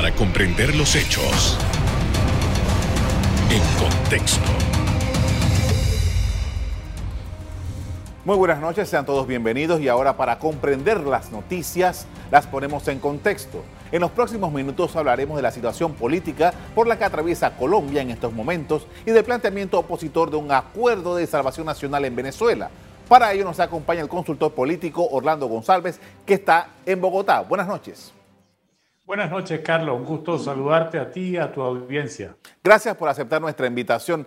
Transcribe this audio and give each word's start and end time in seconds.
para 0.00 0.14
comprender 0.14 0.74
los 0.76 0.96
hechos 0.96 1.58
en 3.50 3.60
contexto. 3.78 4.48
Muy 8.24 8.36
buenas 8.36 8.60
noches, 8.60 8.88
sean 8.88 9.04
todos 9.04 9.26
bienvenidos 9.26 9.78
y 9.78 9.88
ahora 9.88 10.16
para 10.16 10.38
comprender 10.38 11.00
las 11.00 11.30
noticias 11.30 12.06
las 12.30 12.46
ponemos 12.46 12.88
en 12.88 12.98
contexto. 12.98 13.62
En 13.92 14.00
los 14.00 14.10
próximos 14.10 14.50
minutos 14.50 14.96
hablaremos 14.96 15.36
de 15.36 15.42
la 15.42 15.50
situación 15.50 15.92
política 15.92 16.54
por 16.74 16.86
la 16.86 16.96
que 16.96 17.04
atraviesa 17.04 17.58
Colombia 17.58 18.00
en 18.00 18.08
estos 18.08 18.32
momentos 18.32 18.86
y 19.04 19.10
del 19.10 19.24
planteamiento 19.24 19.78
opositor 19.78 20.30
de 20.30 20.38
un 20.38 20.50
acuerdo 20.50 21.14
de 21.14 21.26
salvación 21.26 21.66
nacional 21.66 22.06
en 22.06 22.16
Venezuela. 22.16 22.70
Para 23.06 23.34
ello 23.34 23.44
nos 23.44 23.60
acompaña 23.60 24.00
el 24.00 24.08
consultor 24.08 24.54
político 24.54 25.06
Orlando 25.10 25.46
González, 25.46 26.00
que 26.24 26.32
está 26.32 26.68
en 26.86 27.02
Bogotá. 27.02 27.42
Buenas 27.42 27.68
noches. 27.68 28.14
Buenas 29.10 29.28
noches, 29.28 29.58
Carlos. 29.64 29.98
Un 29.98 30.04
gusto 30.04 30.38
saludarte 30.38 30.96
a 30.96 31.10
ti 31.10 31.30
y 31.30 31.36
a 31.36 31.50
tu 31.50 31.60
audiencia. 31.62 32.36
Gracias 32.62 32.96
por 32.96 33.08
aceptar 33.08 33.42
nuestra 33.42 33.66
invitación. 33.66 34.24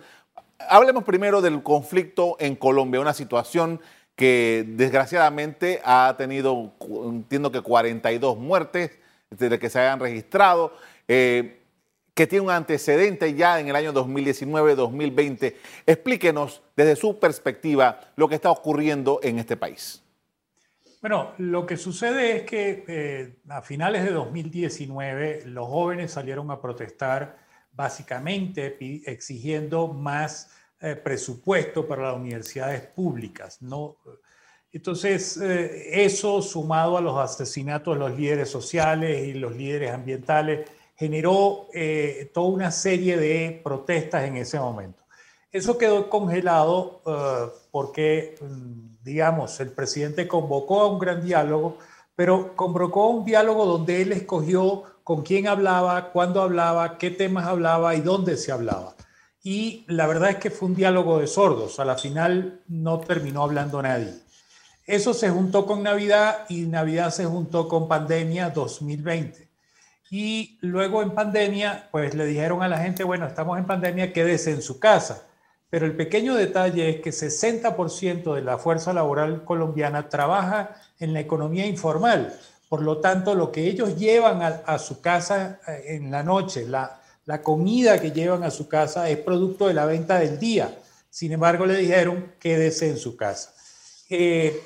Hablemos 0.60 1.06
primero 1.06 1.42
del 1.42 1.64
conflicto 1.64 2.36
en 2.38 2.58
Colombia, 2.58 3.00
una 3.00 3.14
situación 3.14 3.80
que 4.18 4.66
desgraciadamente 4.68 5.80
ha 5.86 6.14
tenido, 6.18 6.74
entiendo 7.06 7.50
que 7.50 7.62
42 7.62 8.38
muertes 8.38 8.92
desde 9.30 9.58
que 9.58 9.70
se 9.70 9.80
hayan 9.80 10.02
registrado, 10.02 10.74
eh, 11.08 11.62
que 12.14 12.28
tiene 12.28 12.44
un 12.44 12.52
antecedente 12.52 13.34
ya 13.36 13.62
en 13.62 13.70
el 13.70 13.78
año 13.78 13.94
2019-2020. 13.94 15.56
Explíquenos 15.86 16.62
desde 16.76 16.98
su 16.98 17.20
perspectiva 17.20 18.02
lo 18.18 18.28
que 18.28 18.36
está 18.36 18.52
ocurriendo 18.52 19.22
en 19.24 19.40
este 19.40 19.56
país. 19.56 20.03
Bueno, 21.04 21.34
lo 21.38 21.66
que 21.66 21.76
sucede 21.76 22.38
es 22.38 22.44
que 22.44 22.86
eh, 22.88 23.36
a 23.50 23.62
finales 23.62 24.06
de 24.06 24.12
2019 24.12 25.44
los 25.48 25.68
jóvenes 25.68 26.12
salieron 26.12 26.50
a 26.50 26.62
protestar 26.62 27.40
básicamente 27.74 28.78
exigiendo 29.06 29.90
más 29.90 30.52
eh, 30.80 30.96
presupuesto 30.96 31.86
para 31.86 32.04
las 32.04 32.16
universidades 32.16 32.84
públicas. 32.84 33.62
¿no? 33.62 33.98
Entonces, 34.72 35.36
eh, 35.36 36.06
eso 36.06 36.42
sumado 36.42 36.98
a 36.98 37.02
los 37.02 37.20
asesinatos 37.20 37.96
de 37.96 38.00
los 38.00 38.18
líderes 38.18 38.50
sociales 38.50 39.28
y 39.28 39.34
los 39.34 39.54
líderes 39.58 39.92
ambientales, 39.92 40.70
generó 40.96 41.68
toda 42.34 42.48
una 42.48 42.72
serie 42.72 43.18
de 43.18 43.60
protestas 43.62 44.24
en 44.24 44.38
ese 44.38 44.58
momento. 44.58 45.04
Eso 45.52 45.78
quedó 45.78 46.10
congelado 46.10 47.02
porque 47.72 48.36
mm, 48.40 48.93
digamos, 49.04 49.60
el 49.60 49.70
presidente 49.70 50.28
convocó 50.28 50.82
a 50.82 50.88
un 50.88 51.00
gran 51.00 51.24
diálogo, 51.24 51.78
pero 52.16 52.56
convocó 52.56 53.10
un 53.10 53.26
diálogo 53.26 53.66
donde 53.66 54.02
él 54.02 54.12
escogió 54.12 54.84
con 55.04 55.24
quién 55.24 55.48
hablaba, 55.48 56.12
cuándo 56.12 56.42
hablaba, 56.42 56.98
qué 56.98 57.12
temas 57.12 57.46
hablaba 57.46 57.96
y 57.96 58.02
dónde 58.02 58.38
se 58.38 58.52
hablaba. 58.52 58.96
Y 59.44 59.84
la 59.88 60.08
verdad 60.08 60.30
es 60.30 60.38
que 60.38 60.50
fue 60.50 60.70
un 60.70 60.76
diálogo 60.76 61.20
de 61.20 61.28
sordos. 61.28 61.80
A 61.80 61.86
la 61.86 61.98
final 61.98 62.62
no 62.68 63.00
terminó 63.02 63.44
hablando 63.44 63.82
nadie. 63.82 64.14
Eso 64.86 65.14
se 65.14 65.30
juntó 65.30 65.66
con 65.66 65.84
Navidad 65.84 66.46
y 66.48 66.62
Navidad 66.62 67.10
se 67.12 67.26
juntó 67.26 67.68
con 67.68 67.88
pandemia 67.88 68.50
2020. 68.52 69.50
Y 70.10 70.58
luego 70.62 71.02
en 71.02 71.12
pandemia, 71.12 71.90
pues 71.92 72.14
le 72.14 72.26
dijeron 72.26 72.62
a 72.64 72.68
la 72.70 72.78
gente, 72.78 73.04
bueno, 73.04 73.26
estamos 73.26 73.58
en 73.58 73.66
pandemia, 73.66 74.14
quédese 74.14 74.52
en 74.52 74.62
su 74.62 74.80
casa. 74.80 75.26
Pero 75.74 75.88
el 75.88 75.96
pequeño 75.96 76.36
detalle 76.36 76.88
es 76.88 77.02
que 77.02 77.10
60% 77.10 78.36
de 78.36 78.44
la 78.44 78.60
fuerza 78.60 78.94
laboral 78.94 79.44
colombiana 79.44 80.08
trabaja 80.08 80.76
en 81.00 81.14
la 81.14 81.20
economía 81.20 81.66
informal. 81.66 82.32
Por 82.70 82.84
lo 82.84 83.00
tanto, 83.00 83.34
lo 83.34 83.52
que 83.52 83.68
ellos 83.68 83.98
llevan 83.98 84.44
a, 84.44 84.78
su 84.78 85.02
casa 85.02 85.60
eh, 85.68 85.96
en 85.96 86.12
la 86.12 86.22
noche, 86.22 86.68
la, 86.68 87.02
comida 87.42 88.00
que 88.00 88.12
llevan 88.12 88.44
a 88.44 88.52
su 88.52 88.68
casa 88.68 89.10
es 89.10 89.18
producto 89.18 89.68
de 89.68 89.74
la 89.74 89.88
venta 89.88 90.20
del 90.20 90.38
día. 90.38 90.78
Sin 91.10 91.32
embargo, 91.32 91.66
le 91.66 91.78
dijeron 91.78 92.34
quédese 92.40 92.92
en 92.92 92.98
su 93.00 93.18
casa. 93.18 93.56
Eh, 94.12 94.62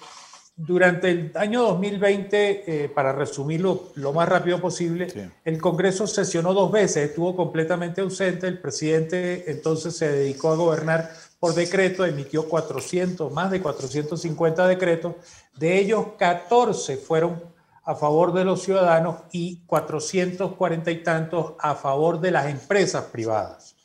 durante 0.57 1.12
el 1.12 1.31
año 1.35 1.62
2020, 1.62 2.85
eh, 2.85 2.90
para 2.90 3.13
resumirlo 3.13 3.91
lo 3.94 4.12
más 4.12 4.28
rápido 4.28 4.59
posible, 4.59 5.07
el 5.45 5.62
Congreso 5.62 6.07
sesionó 6.07 6.53
dos 6.53 6.72
veces, 6.72 7.09
estuvo 7.09 7.35
completamente 7.35 8.01
ausente, 8.01 8.47
el 8.47 8.59
presidente 8.59 9.51
entonces 9.51 9.96
se 9.96 10.12
dedicó 10.12 10.50
a 10.50 10.56
gobernar 10.56 11.12
por 11.40 11.53
decreto, 11.53 12.03
emitió 12.03 12.50
400, 12.50 13.31
más 13.31 13.51
de 13.51 13.62
450 13.62 14.67
decretos, 14.67 15.13
de 15.56 15.78
ellos 15.78 16.07
14 16.17 16.97
fueron 16.97 17.40
a 17.85 17.96
favor 17.96 18.34
de 18.34 18.44
los 18.44 18.63
ciudadanos 18.63 19.17
y 19.31 19.62
440 19.67 20.91
y 20.91 21.03
tantos 21.03 21.53
a 21.59 21.75
favor 21.75 22.19
de 22.19 22.31
las 22.31 22.47
empresas 22.47 23.06
privadas. 23.06 23.77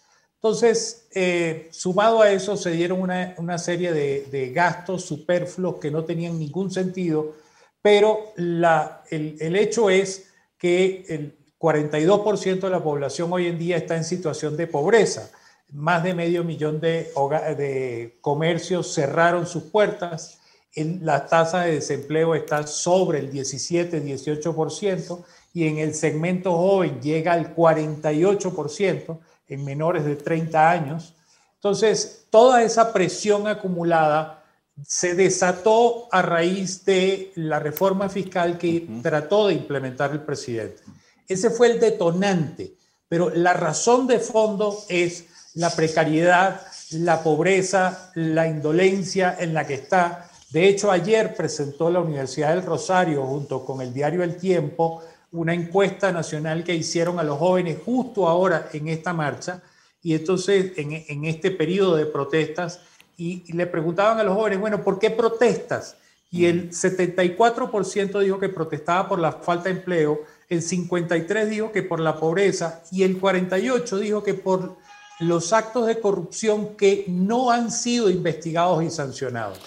Entonces, 0.42 1.06
eh, 1.14 1.68
sumado 1.70 2.20
a 2.20 2.32
eso, 2.32 2.56
se 2.56 2.72
dieron 2.72 3.00
una, 3.00 3.58
serie 3.58 3.92
de, 3.92 4.50
gastos 4.52 5.04
superfluos 5.04 5.76
que 5.76 5.92
no 5.92 6.04
tenían 6.04 6.36
ningún 6.36 6.72
sentido, 6.72 7.36
pero 7.80 8.32
el, 8.36 9.56
hecho 9.56 9.88
es 9.88 10.32
que 10.58 11.04
el 11.08 11.36
42% 11.60 12.58
de 12.58 12.70
la 12.70 12.82
población 12.82 13.32
hoy 13.32 13.46
en 13.46 13.56
día 13.56 13.76
está 13.76 13.96
en 13.96 14.02
situación 14.02 14.56
de 14.56 14.66
pobreza. 14.66 15.30
Más 15.70 16.02
de 16.02 16.12
medio 16.12 16.42
millón 16.42 16.80
de, 16.80 17.12
de 17.56 18.18
comercios 18.20 18.92
cerraron 18.92 19.46
sus 19.46 19.62
puertas. 19.62 20.40
la 20.74 21.24
tasa 21.28 21.60
de 21.60 21.74
desempleo 21.74 22.34
está 22.34 22.66
sobre 22.66 23.20
el 23.20 23.30
17-18% 23.30 25.24
y 25.54 25.68
en 25.68 25.78
el 25.78 25.94
segmento 25.94 26.56
joven 26.56 27.00
llega 27.00 27.32
al 27.32 27.54
48% 27.54 29.20
en 29.48 29.64
menores 29.64 30.04
de 30.04 30.16
30 30.16 30.70
años. 30.70 31.14
Entonces, 31.54 32.26
toda 32.30 32.62
esa 32.62 32.92
presión 32.92 33.46
acumulada 33.46 34.42
se 34.86 35.14
desató 35.14 36.08
a 36.10 36.22
raíz 36.22 36.84
de 36.84 37.32
la 37.36 37.58
reforma 37.58 38.08
fiscal 38.08 38.58
que 38.58 38.88
trató 39.02 39.48
de 39.48 39.54
implementar 39.54 40.12
el 40.12 40.22
presidente. 40.22 40.82
Ese 41.28 41.50
fue 41.50 41.68
el 41.68 41.80
detonante, 41.80 42.74
pero 43.08 43.30
la 43.30 43.52
razón 43.52 44.06
de 44.06 44.18
fondo 44.18 44.76
es 44.88 45.26
la 45.54 45.70
precariedad, 45.70 46.62
la 46.92 47.22
pobreza, 47.22 48.10
la 48.14 48.48
indolencia 48.48 49.36
en 49.38 49.54
la 49.54 49.66
que 49.66 49.74
está. 49.74 50.30
De 50.50 50.68
hecho, 50.68 50.90
ayer 50.90 51.34
presentó 51.34 51.90
la 51.90 52.00
Universidad 52.00 52.54
del 52.54 52.64
Rosario 52.64 53.24
junto 53.24 53.64
con 53.64 53.80
el 53.80 53.92
diario 53.92 54.22
El 54.22 54.36
Tiempo 54.36 55.02
una 55.32 55.54
encuesta 55.54 56.12
nacional 56.12 56.62
que 56.62 56.74
hicieron 56.74 57.18
a 57.18 57.22
los 57.22 57.38
jóvenes 57.38 57.78
justo 57.84 58.28
ahora 58.28 58.68
en 58.72 58.88
esta 58.88 59.12
marcha 59.12 59.62
y 60.02 60.14
entonces 60.14 60.72
en, 60.76 61.24
este 61.24 61.50
periodo 61.50 61.96
de 61.96 62.06
protestas 62.06 62.80
y, 63.16 63.52
le 63.52 63.66
preguntaban 63.66 64.18
a 64.18 64.24
los 64.24 64.34
jóvenes, 64.34 64.60
bueno, 64.60 64.82
¿por 64.82 64.98
qué 64.98 65.10
protestas? 65.10 65.96
Y 66.30 66.46
el 66.46 66.70
74% 66.70 68.20
dijo 68.20 68.38
que 68.38 68.48
protestaba 68.48 69.08
por 69.08 69.18
la 69.18 69.32
falta 69.32 69.64
de 69.64 69.76
empleo, 69.76 70.22
el 70.48 70.62
53% 70.62 71.46
dijo 71.46 71.72
que 71.72 71.82
por 71.82 72.00
la 72.00 72.16
pobreza 72.16 72.82
y 72.90 73.02
el 73.02 73.20
48% 73.20 73.98
dijo 73.98 74.22
que 74.22 74.34
por 74.34 74.76
los 75.20 75.52
actos 75.52 75.86
de 75.86 76.00
corrupción 76.00 76.76
que 76.76 77.04
no 77.06 77.50
han 77.50 77.70
sido 77.70 78.10
investigados 78.10 78.82
y 78.82 78.90
sancionados. 78.90 79.60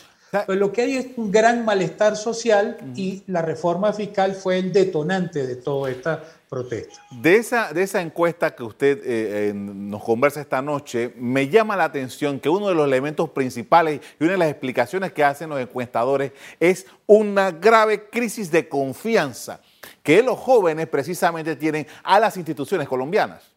Pues 0.44 0.58
lo 0.58 0.72
que 0.72 0.82
hay 0.82 0.98
es 0.98 1.08
un 1.18 1.32
gran 1.32 1.64
malestar 1.64 2.18
social 2.18 2.78
y 2.96 3.24
la 3.28 3.42
reforma 3.42 3.94
fiscal 3.94 4.34
fue 4.34 4.60
el 4.60 4.74
detonante 4.74 5.46
de 5.46 5.56
toda 5.56 5.90
esta 5.92 6.24
protesta. 6.50 6.96
De 7.12 7.36
esa, 7.38 7.74
de 7.74 7.84
esa 7.84 8.02
encuesta 8.02 8.56
que 8.56 8.64
usted 8.64 9.02
eh, 9.04 9.54
nos 9.54 10.04
conversa 10.04 10.42
esta 10.42 10.62
noche, 10.62 11.14
me 11.18 11.48
llama 11.48 11.76
la 11.76 11.86
atención 11.86 12.40
que 12.40 12.50
uno 12.50 12.68
de 12.68 12.76
los 12.76 12.86
elementos 12.86 13.30
principales 13.30 14.02
y 14.20 14.24
una 14.24 14.34
de 14.34 14.40
las 14.40 14.50
explicaciones 14.50 15.14
que 15.14 15.24
hacen 15.24 15.50
los 15.50 15.60
encuestadores 15.60 16.32
es 16.60 16.86
una 17.06 17.52
grave 17.52 18.10
crisis 18.10 18.52
de 18.52 18.68
confianza 18.68 19.62
que 20.04 20.22
los 20.22 20.38
jóvenes 20.38 20.88
precisamente 20.88 21.56
tienen 21.56 21.88
a 22.04 22.20
las 22.20 22.38
instituciones 22.38 22.88
colombianas. 22.88 23.55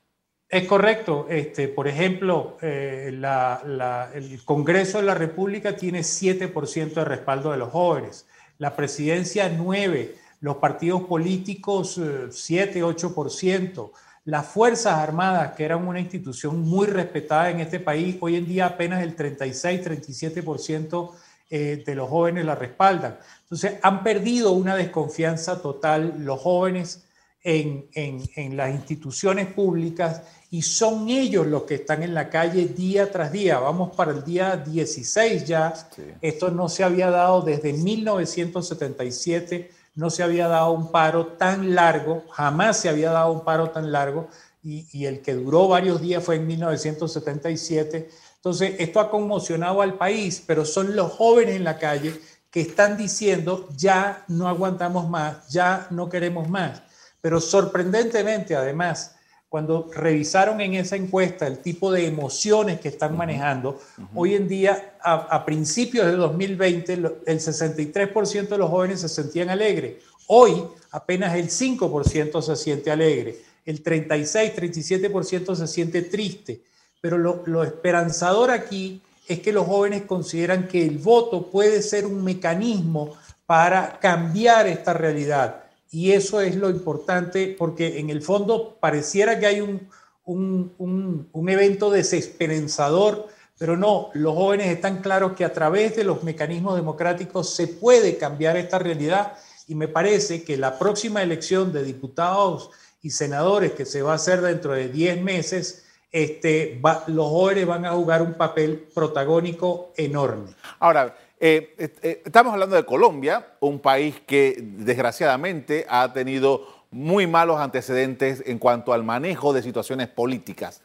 Es 0.49 0.67
correcto. 0.67 1.27
Este, 1.29 1.69
por 1.69 1.89
ejemplo, 1.89 2.57
eh, 2.63 3.11
el 3.11 4.45
Congreso 4.45 4.99
de 4.99 5.05
la 5.05 5.15
República 5.15 5.77
tiene 5.77 6.01
7% 6.01 6.95
de 6.95 7.05
respaldo 7.05 7.51
de 7.53 7.59
los 7.59 7.71
jóvenes, 7.71 8.27
la 8.57 8.75
presidencia 8.75 9.51
9%, 9.51 10.11
los 10.41 10.57
partidos 10.57 11.03
políticos 11.03 12.01
7, 12.31 12.79
eh, 12.79 12.83
8%, 12.83 13.91
las 14.25 14.47
Fuerzas 14.47 14.95
Armadas, 14.95 15.53
que 15.53 15.65
eran 15.65 15.87
una 15.87 16.01
institución 16.01 16.61
muy 16.61 16.87
respetada 16.87 17.51
en 17.51 17.61
este 17.61 17.81
país, 17.81 18.17
hoy 18.21 18.37
en 18.37 18.47
día 18.47 18.67
apenas 18.67 19.03
el 19.03 19.17
36, 19.17 19.83
37% 19.83 21.11
eh, 21.51 21.83
de 21.85 21.95
los 21.95 22.09
jóvenes 22.09 22.45
la 22.45 22.55
respaldan. 22.55 23.19
Entonces, 23.43 23.75
han 23.83 24.03
perdido 24.03 24.53
una 24.53 24.77
desconfianza 24.77 25.61
total 25.61 26.15
los 26.19 26.41
jóvenes 26.41 27.08
en, 27.43 27.89
en 27.95 28.57
las 28.57 28.75
instituciones 28.75 29.47
públicas 29.53 30.23
y 30.51 30.63
son 30.63 31.11
ellos 31.11 31.47
los 31.47 31.65
que 31.65 31.75
están 31.75 32.03
en 32.03 32.15
la 32.15 32.31
calle 32.31 32.67
día 32.69 33.11
tras 33.11 33.33
día. 33.33 33.59
Vamos 33.59 33.95
para 33.95 34.13
el 34.13 34.25
día 34.25 34.57
16 34.57 35.45
ya. 35.45 35.75
Esto 36.23 36.51
no 36.51 36.69
se 36.69 36.85
había 36.85 37.11
dado 37.11 37.43
desde 37.43 37.73
1977, 37.75 39.71
no 39.95 40.09
se 40.11 40.23
había 40.23 40.49
dado 40.49 40.73
un 40.73 40.91
paro 40.91 41.27
tan 41.27 41.75
largo, 41.75 42.25
jamás 42.31 42.79
se 42.79 42.89
había 42.89 43.11
dado 43.11 43.33
un 43.33 43.45
paro 43.45 43.71
tan 43.71 43.93
largo, 43.93 44.29
y, 44.63 45.07
el 45.07 45.23
que 45.23 45.35
duró 45.35 45.69
varios 45.69 46.01
días 46.01 46.23
fue 46.23 46.37
en 46.37 46.47
1977. 46.47 48.11
Entonces, 48.37 48.75
esto 48.79 49.01
ha 49.01 49.11
conmocionado 49.11 49.81
al 49.81 49.95
país, 49.95 50.43
pero 50.47 50.65
son 50.65 50.95
los 50.95 51.13
jóvenes 51.13 51.57
en 51.57 51.65
la 51.65 51.79
calle 51.79 52.21
que 52.51 52.61
están 52.61 52.97
diciendo, 52.97 53.69
ya 53.77 54.25
no 54.29 54.49
aguantamos 54.49 55.09
más, 55.09 55.49
ya 55.49 55.87
no 55.91 56.09
queremos 56.09 56.49
más. 56.49 56.83
Pero 57.21 57.41
sorprendentemente, 57.41 58.55
además, 58.55 59.17
cuando 59.49 59.91
revisaron 59.95 60.61
en 60.61 60.75
esa 60.75 60.97
encuesta 60.97 61.47
el 61.47 61.59
tipo 61.59 61.91
de 61.91 62.07
emociones 62.07 62.81
que 62.81 62.89
están 62.89 63.17
manejando, 63.17 63.81
hoy 64.15 64.35
en 64.35 64.47
día, 64.47 64.97
a, 65.01 65.45
principios 65.45 66.07
de 66.07 66.13
2020, 66.13 66.93
el 66.93 67.41
63% 67.41 68.49
de 68.49 68.59
los 68.59 68.71
jóvenes 68.71 69.01
se 69.01 69.09
sentían 69.09 69.49
alegres. 69.49 69.97
Hoy, 70.27 70.63
apenas 70.91 71.35
el 71.35 71.49
5% 71.49 72.43
se 72.43 72.57
siente 72.57 72.91
alegre. 72.91 73.37
El 73.65 73.83
36, 73.83 74.53
37% 74.55 75.55
se 75.55 75.67
siente 75.67 76.03
triste. 76.03 76.61
Pero 77.01 77.17
lo, 77.17 77.43
lo 77.47 77.65
esperanzador 77.65 78.51
aquí 78.51 79.01
es 79.27 79.41
que 79.41 79.53
los 79.53 79.67
jóvenes 79.67 80.03
consideran 80.03 80.69
que 80.69 80.85
el 80.85 80.99
voto 80.99 81.51
puede 81.51 81.81
ser 81.81 82.05
un 82.05 82.23
mecanismo 82.23 83.17
para 83.47 83.99
cambiar 83.99 84.67
esta 84.67 84.93
realidad 84.93 85.68
y 85.91 86.13
eso 86.13 86.41
es 86.41 86.57
lo 86.57 86.71
importante 86.71 87.55
porque 87.59 87.99
en 87.99 88.11
el 88.11 88.23
fondo 88.23 88.77
pareciera 88.81 89.39
que 89.39 89.47
hay 89.47 89.61
un, 89.61 89.89
un, 90.29 91.49
evento 91.49 91.91
desesperanzador, 91.91 93.29
pero 93.59 93.77
no, 93.77 94.11
los 94.13 94.35
jóvenes 94.35 94.69
están 94.69 95.01
claros 95.01 95.33
que 95.33 95.45
a 95.45 95.53
través 95.53 95.97
de 95.97 96.05
los 96.05 96.23
mecanismos 96.23 96.77
democráticos 96.77 97.55
se 97.55 97.67
puede 97.67 98.19
cambiar 98.19 98.57
esta 98.57 98.79
realidad 98.79 99.33
y 99.67 99.75
me 99.75 99.89
parece 99.89 100.45
que 100.45 100.57
la 100.57 100.79
próxima 100.79 101.23
elección 101.23 101.73
de 101.73 101.83
diputados 101.83 102.71
y 103.03 103.11
senadores 103.11 103.73
que 103.73 103.85
se 103.85 104.03
va 104.03 104.13
a 104.13 104.17
hacer 104.17 104.41
dentro 104.41 104.73
de 104.73 104.89
10 104.89 105.23
meses, 105.23 105.87
este, 106.11 106.81
los 107.07 107.29
jóvenes 107.29 107.67
van 107.67 107.85
a 107.85 107.93
jugar 107.93 108.23
un 108.23 108.35
papel 108.35 108.89
protagónico 108.95 109.93
enorme. 109.97 110.55
Ahora, 110.79 111.17
eh, 111.41 111.75
eh, 112.03 112.23
estamos 112.25 112.53
hablando 112.53 112.75
de 112.75 112.85
Colombia, 112.85 113.55
un 113.61 113.79
país 113.79 114.21
que 114.27 114.57
desgraciadamente 114.61 115.87
ha 115.89 116.13
tenido 116.13 116.67
muy 116.91 117.29
malos 117.29 117.61
antecedentes 117.61 118.43
en 118.45 118.59
cuanto 118.59 118.93
al 118.93 119.05
manejo 119.05 119.53
de 119.53 119.63
situaciones 119.63 120.09
políticas. 120.09 120.81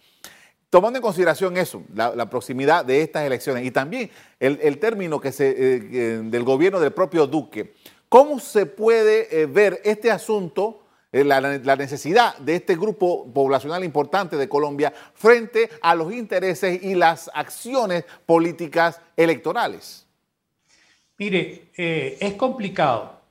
Tomando 0.69 0.97
en 0.97 1.03
consideración 1.03 1.57
eso, 1.57 1.83
la, 1.95 2.29
proximidad 2.29 2.85
de 2.85 3.01
estas 3.01 3.25
elecciones 3.25 3.65
y 3.65 3.71
también 3.71 4.11
el, 4.39 4.79
término 4.79 5.19
que 5.19 5.31
se, 5.31 5.49
eh, 5.49 6.21
del 6.23 6.43
gobierno 6.43 6.79
del 6.79 6.93
propio 6.93 7.25
Duque, 7.25 7.73
¿cómo 8.09 8.39
se 8.39 8.65
puede 8.65 9.45
ver 9.45 9.81
este 9.83 10.09
asunto, 10.09 10.81
la, 11.11 11.41
la 11.41 11.75
necesidad 11.75 12.37
de 12.37 12.55
este 12.55 12.75
grupo 12.75 13.31
poblacional 13.31 13.83
importante 13.83 14.35
de 14.35 14.49
Colombia 14.49 14.91
frente 15.13 15.69
a 15.81 15.93
los 15.93 16.11
intereses 16.11 16.81
y 16.83 16.95
las 16.95 17.29
acciones 17.33 18.03
políticas 18.25 18.99
electorales? 19.15 20.03
Mire, 21.23 21.69
eh, 21.77 22.17
es 22.19 22.33
complicado. 22.33 23.21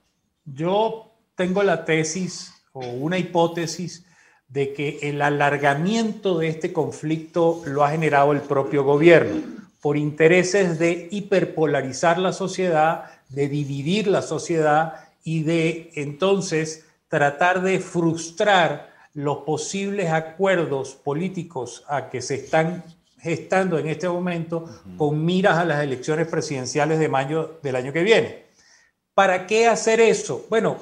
Yo 0.47 1.13
tengo 1.35 1.63
la 1.63 1.85
tesis 1.85 2.51
o 2.73 2.81
una 2.81 3.19
hipótesis 3.19 4.07
de 4.49 4.73
que 4.73 5.01
el 5.03 5.21
alargamiento 5.21 6.39
de 6.39 6.49
este 6.49 6.73
conflicto 6.73 7.61
lo 7.67 7.85
ha 7.85 7.91
generado 7.91 8.33
el 8.33 8.41
propio 8.41 8.83
gobierno 8.83 9.43
por 9.83 9.99
intereses 9.99 10.79
de 10.79 11.09
hiperpolarizar 11.11 12.19
la 12.19 12.33
sociedad, 12.33 13.11
de 13.29 13.49
dividir 13.49 14.07
la 14.07 14.23
sociedad 14.23 14.95
y 15.23 15.43
de 15.43 15.91
entonces 15.95 16.87
tratar 17.09 17.61
de 17.61 17.79
frustrar 17.79 18.91
los 19.13 19.41
posibles 19.41 20.11
acuerdos 20.13 20.95
políticos 20.95 21.85
a 21.89 22.09
que 22.09 22.23
se 22.23 22.37
están 22.37 22.85
gestando 23.23 23.79
en 23.79 23.87
este 23.87 24.09
momento 24.09 24.65
con 24.99 25.25
miras 25.25 25.57
a 25.57 25.65
las 25.65 25.83
elecciones 25.83 26.27
presidenciales 26.27 26.99
de 26.99 27.09
mayo 27.09 27.61
del 27.63 27.77
año 27.77 27.93
que 27.93 28.03
viene. 28.03 28.47
¿Para 29.15 29.47
qué 29.47 29.69
hacer 29.69 30.01
eso? 30.01 30.45
Bueno, 30.51 30.77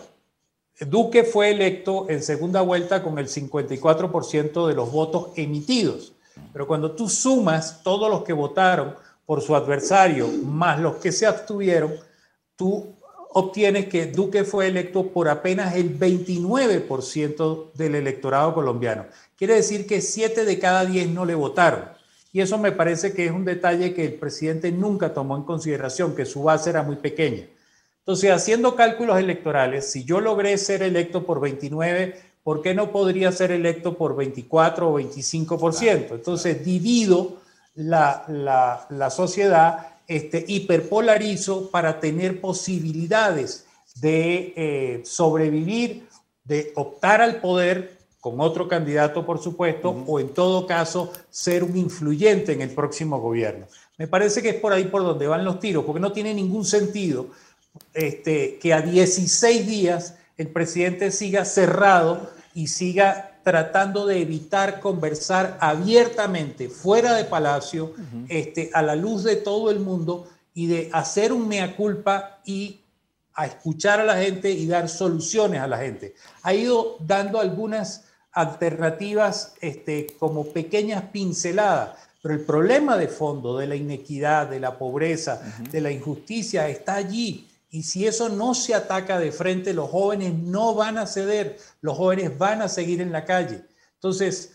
Duque 0.81 1.25
fue 1.25 1.51
electo 1.51 2.07
en 2.09 2.23
segunda 2.23 2.63
vuelta 2.63 3.03
con 3.03 3.19
el 3.19 3.29
54% 3.29 4.67
de 4.67 4.75
los 4.75 4.91
votos 4.91 5.29
emitidos, 5.37 6.15
pero 6.53 6.67
cuando 6.67 6.93
tú 6.93 7.11
sumas 7.11 7.83
todos 7.83 8.09
los 8.09 8.25
que 8.25 8.33
votaron 8.33 8.95
por 9.27 9.43
su 9.43 9.55
adversario 9.55 10.27
más 10.29 10.81
los 10.81 10.97
que 10.97 11.13
se 11.13 11.27
abstuvieron, 11.27 11.93
tú 12.57 12.97
obtienes 13.33 13.87
que 13.87 14.07
Duque 14.07 14.45
fue 14.45 14.69
electo 14.69 15.09
por 15.09 15.29
apenas 15.29 15.75
el 15.75 15.99
29% 15.99 17.73
del 17.75 17.97
electorado 17.97 18.55
colombiano. 18.55 19.05
Quiere 19.37 19.57
decir 19.57 19.87
que 19.87 20.01
7 20.01 20.47
de 20.47 20.59
cada 20.59 20.87
10 20.87 21.11
no 21.11 21.27
le 21.27 21.35
votaron. 21.35 22.00
Y 22.33 22.41
eso 22.41 22.59
me 22.59 22.73
parece 22.73 23.13
que 23.13 23.27
es 23.27 23.33
un 23.33 23.45
detalle 23.45 23.93
que 23.93 24.05
el 24.05 24.15
presidente 24.15 24.71
nunca 24.71 25.13
tomó 25.13 25.37
en 25.37 25.43
consideración, 25.43 26.15
que 26.15 26.25
su 26.25 26.45
base 26.45 26.71
era 26.71 26.83
muy 26.83 26.97
pequeña. 26.97 27.47
Entonces, 28.01 28.31
haciendo 28.31 28.77
cálculos 28.77 29.19
electorales, 29.19 29.91
si 29.91 30.05
yo 30.05 30.21
logré 30.21 30.57
ser 30.59 30.83
electo 30.83 31.25
por 31.25 31.41
29, 31.41 32.21
¿por 32.43 32.63
qué 32.63 32.75
no 32.75 32.91
podría 32.93 33.31
ser 33.33 33.51
electo 33.51 33.97
por 33.97 34.17
24 34.17 34.89
o 34.89 35.01
25%? 35.01 36.13
Entonces, 36.13 36.65
divido 36.65 37.39
la, 37.75 38.25
la, 38.89 39.11
sociedad, 39.11 39.89
este, 40.07 40.45
hiperpolarizo 40.47 41.71
para 41.71 42.01
tener 42.01 42.41
posibilidades 42.41 43.67
de 43.97 44.55
eh, 44.57 45.03
sobrevivir, 45.05 46.07
de 46.45 46.73
optar 46.75 47.21
al 47.21 47.37
poder 47.37 48.00
con 48.21 48.41
otro 48.41 48.69
candidato, 48.69 49.25
por 49.25 49.39
supuesto, 49.39 49.91
o 50.07 50.21
en 50.21 50.29
todo 50.29 50.67
caso 50.67 51.13
ser 51.31 51.65
un 51.65 51.77
influyente 51.77 52.53
en 52.53 52.61
el 52.61 52.71
próximo 52.71 53.19
gobierno. 53.19 53.67
Me 53.97 54.07
parece 54.07 54.43
que 54.43 54.51
es 54.51 54.57
por 54.57 54.73
ahí 54.73 54.85
por 54.85 55.03
donde 55.03 55.27
van 55.27 55.45
los 55.45 55.59
tiros, 55.59 55.85
porque 55.85 56.01
no 56.01 56.13
tiene 56.13 56.35
ningún 56.35 56.65
sentido 56.65 57.29
este, 57.95 58.59
que 58.59 58.75
a 58.75 58.83
16 58.83 59.67
días 59.67 60.17
el 60.37 60.49
presidente 60.49 61.11
siga 61.11 61.45
cerrado 61.45 62.31
y 62.55 62.67
siga 62.67 63.39
tratando 63.43 64.07
de 64.07 64.21
evitar 64.21 64.81
conversar 64.81 65.57
abiertamente 65.61 66.69
fuera 66.69 67.15
de 67.15 67.25
Palacio, 67.25 67.95
este, 68.29 68.71
a 68.75 68.83
la 68.83 68.97
luz 68.97 69.25
de 69.25 69.37
todo 69.37 69.71
el 69.71 69.81
mundo 69.81 70.29
y 70.53 70.67
de 70.67 70.91
hacer 70.93 71.33
un 71.33 71.49
mea 71.49 71.75
culpa 71.75 72.41
y 72.45 72.81
a 73.35 73.47
escuchar 73.47 74.01
a 74.01 74.05
la 74.05 74.17
gente 74.17 74.51
y 74.51 74.67
dar 74.67 74.89
soluciones 74.89 75.61
a 75.61 75.67
la 75.67 75.79
gente. 75.79 76.15
Ha 76.43 76.53
ido 76.53 76.97
dando 77.01 77.41
algunas 77.41 78.05
alternativas 78.33 79.55
este, 79.61 80.07
como 80.19 80.47
pequeñas 80.47 81.05
pinceladas, 81.13 81.97
pero 82.23 82.35
el 82.35 82.41
problema 82.43 82.97
de 82.97 83.09
fondo 83.09 83.57
de 83.57 83.67
la 83.67 83.77
inequidad, 83.77 84.49
de 84.49 84.61
la 84.61 84.79
pobreza, 84.79 85.41
de 85.71 85.81
la 85.81 85.91
injusticia 85.91 86.69
está 86.69 86.95
allí. 86.95 87.49
Y 87.71 87.85
si 87.85 88.07
eso 88.07 88.29
no 88.29 88.55
se 88.55 88.75
ataca 88.75 89.19
de 89.19 89.33
frente, 89.33 89.73
los 89.73 89.89
jóvenes 89.91 90.35
no 90.35 90.75
van 90.75 90.99
a 90.99 91.07
ceder, 91.07 91.57
los 91.81 91.97
jóvenes 91.97 92.37
van 92.37 92.63
a 92.63 92.69
seguir 92.69 93.01
en 93.01 93.13
la 93.13 93.25
calle. 93.25 93.63
Entonces, 93.95 94.53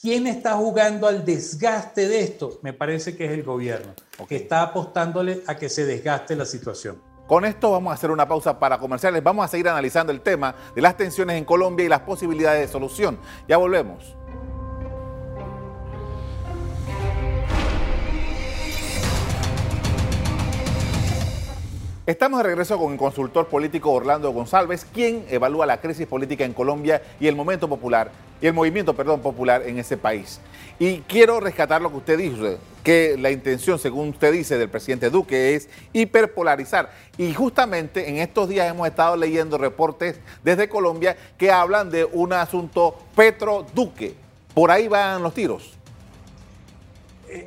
¿quién 0.00 0.26
está 0.26 0.54
jugando 0.54 1.08
al 1.08 1.24
desgaste 1.24 2.06
de 2.06 2.20
esto? 2.20 2.60
Me 2.62 2.72
parece 2.72 3.16
que 3.16 3.24
es 3.24 3.32
el 3.32 3.42
gobierno, 3.42 3.94
que 4.28 4.36
está 4.36 4.62
apostándole 4.62 5.42
a 5.46 5.56
que 5.56 5.68
se 5.68 5.86
desgaste 5.86 6.36
la 6.36 6.44
situación. 6.44 7.07
Con 7.28 7.44
esto 7.44 7.70
vamos 7.70 7.90
a 7.90 7.94
hacer 7.94 8.10
una 8.10 8.26
pausa 8.26 8.58
para 8.58 8.78
comerciales. 8.78 9.22
Vamos 9.22 9.44
a 9.44 9.48
seguir 9.48 9.68
analizando 9.68 10.10
el 10.10 10.22
tema 10.22 10.54
de 10.74 10.80
las 10.80 10.96
tensiones 10.96 11.36
en 11.36 11.44
Colombia 11.44 11.84
y 11.84 11.88
las 11.90 12.00
posibilidades 12.00 12.62
de 12.62 12.72
solución. 12.72 13.18
Ya 13.46 13.58
volvemos. 13.58 14.17
Estamos 22.08 22.38
de 22.38 22.44
regreso 22.44 22.78
con 22.78 22.92
el 22.92 22.98
consultor 22.98 23.48
político 23.48 23.92
Orlando 23.92 24.30
González, 24.30 24.86
quien 24.94 25.26
evalúa 25.28 25.66
la 25.66 25.78
crisis 25.78 26.06
política 26.06 26.42
en 26.42 26.54
Colombia 26.54 27.02
y 27.20 27.26
el 27.26 27.36
momento 27.36 27.68
popular 27.68 28.10
y 28.40 28.46
el 28.46 28.54
movimiento, 28.54 28.94
perdón, 28.94 29.20
popular 29.20 29.60
en 29.66 29.78
ese 29.78 29.98
país. 29.98 30.40
Y 30.78 31.00
quiero 31.00 31.38
rescatar 31.38 31.82
lo 31.82 31.90
que 31.90 31.98
usted 31.98 32.16
dice, 32.16 32.56
que 32.82 33.18
la 33.18 33.30
intención, 33.30 33.78
según 33.78 34.08
usted 34.08 34.32
dice, 34.32 34.56
del 34.56 34.70
presidente 34.70 35.10
Duque 35.10 35.54
es 35.54 35.68
hiperpolarizar. 35.92 36.90
Y 37.18 37.34
justamente 37.34 38.08
en 38.08 38.16
estos 38.16 38.48
días 38.48 38.70
hemos 38.70 38.88
estado 38.88 39.14
leyendo 39.14 39.58
reportes 39.58 40.18
desde 40.42 40.66
Colombia 40.66 41.14
que 41.36 41.52
hablan 41.52 41.90
de 41.90 42.06
un 42.06 42.32
asunto 42.32 42.96
Petro-Duque. 43.16 44.14
Por 44.54 44.70
ahí 44.70 44.88
van 44.88 45.22
los 45.22 45.34
tiros. 45.34 45.77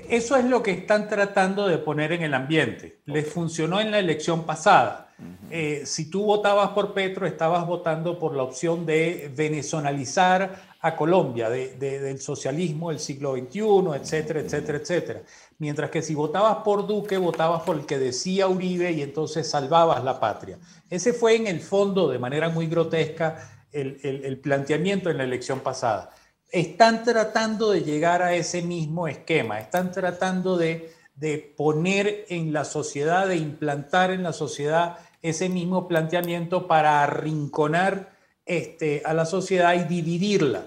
Eso 0.10 0.36
es 0.36 0.46
lo 0.46 0.62
que 0.62 0.72
están 0.72 1.08
tratando 1.08 1.68
de 1.68 1.78
poner 1.78 2.12
en 2.12 2.24
el 2.24 2.34
ambiente. 2.34 3.00
Les 3.06 3.28
funcionó 3.28 3.80
en 3.80 3.92
la 3.92 4.00
elección 4.00 4.46
pasada. 4.46 5.08
Eh, 5.50 5.84
si 5.86 6.10
tú 6.10 6.24
votabas 6.24 6.70
por 6.70 6.94
Petro, 6.94 7.28
estabas 7.28 7.66
votando 7.68 8.18
por 8.18 8.36
la 8.36 8.44
opción 8.44 8.86
de 8.86 9.32
venezonalizar 9.36 10.72
a 10.80 10.96
Colombia 10.96 11.50
del 11.50 12.20
socialismo 12.20 12.90
del 12.90 13.00
siglo 13.00 13.36
XXI, 13.36 13.62
etcétera, 13.96 14.40
etcétera, 14.40 14.78
etcétera. 14.80 15.22
Mientras 15.60 15.92
que 15.92 16.02
si 16.02 16.16
votabas 16.16 16.58
por 16.64 16.88
Duque, 16.88 17.18
votabas 17.18 17.62
por 17.62 17.76
el 17.76 17.86
que 17.86 18.00
decía 18.00 18.48
Uribe 18.48 18.92
y 18.92 19.04
entonces 19.04 19.48
salvabas 19.48 20.04
la 20.04 20.20
patria. 20.20 20.58
Ese 20.90 21.14
fue 21.14 21.36
en 21.36 21.46
el 21.46 21.60
fondo, 21.60 22.10
de 22.10 22.18
manera 22.18 22.50
muy 22.50 22.66
grotesca, 22.66 23.48
el, 23.72 24.40
planteamiento 24.42 25.10
en 25.10 25.18
la 25.18 25.24
elección 25.24 25.60
pasada. 25.60 26.12
Están 26.52 27.04
tratando 27.04 27.72
de 27.72 27.82
llegar 27.82 28.22
a 28.22 28.36
ese 28.36 28.62
mismo 28.62 29.08
esquema, 29.08 29.60
están 29.60 29.92
tratando 29.92 30.58
de, 30.58 30.94
de 31.16 31.38
poner 31.56 32.26
en 32.30 32.52
la 32.52 32.66
sociedad, 32.66 33.28
de 33.28 33.38
implantar 33.38 34.12
en 34.12 34.24
la 34.24 34.34
sociedad 34.34 34.98
ese 35.22 35.50
mismo 35.50 35.88
planteamiento 35.88 36.68
para 36.68 37.04
arrinconar 37.04 38.12
este, 38.46 39.02
a 39.06 39.14
la 39.14 39.26
sociedad 39.26 39.76
y 39.76 39.84
dividirla. 39.84 40.66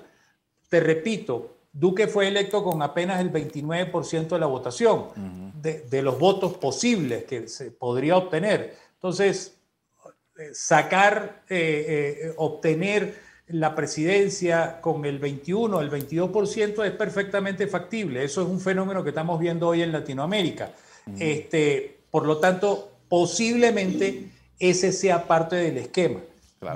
Te 0.69 0.81
repito, 0.81 1.57
Duque 1.73 2.07
fue 2.07 2.29
electo 2.29 2.63
con 2.63 2.83
apenas 2.83 3.21
el 3.21 3.33
29% 3.33 4.29
de 4.29 4.39
la 4.39 4.47
votación, 4.47 5.53
de, 5.61 6.03
los 6.03 6.19
votos 6.19 6.57
posibles 6.57 7.25
que 7.25 7.49
se 7.49 7.73
podría 7.73 8.17
obtener. 8.17 8.77
Entonces, 8.95 9.57
eh, 10.39 10.51
sacar, 10.53 11.43
eh, 11.49 12.21
eh, 12.27 12.35
obtener 12.37 13.24
la 13.49 13.75
presidencia 13.75 14.81
con 14.81 15.05
el 15.05 15.19
21, 15.19 15.81
el 15.81 15.91
22% 15.91 16.85
es 16.85 16.93
perfectamente 16.93 17.67
factible. 17.67 18.25
Eso 18.25 18.43
es 18.43 18.49
un 18.49 18.61
fenómeno 18.61 19.03
que 19.03 19.11
estamos 19.11 19.39
viendo 19.39 19.69
hoy 19.69 19.83
en 19.83 19.93
Latinoamérica. 19.93 20.73
este, 21.19 21.99
por 22.11 22.25
lo 22.27 22.39
tanto, 22.39 22.93
posiblemente 23.09 24.31
ese 24.59 24.93
sea 24.93 25.27
parte 25.27 25.57
del 25.57 25.77
esquema. 25.79 26.21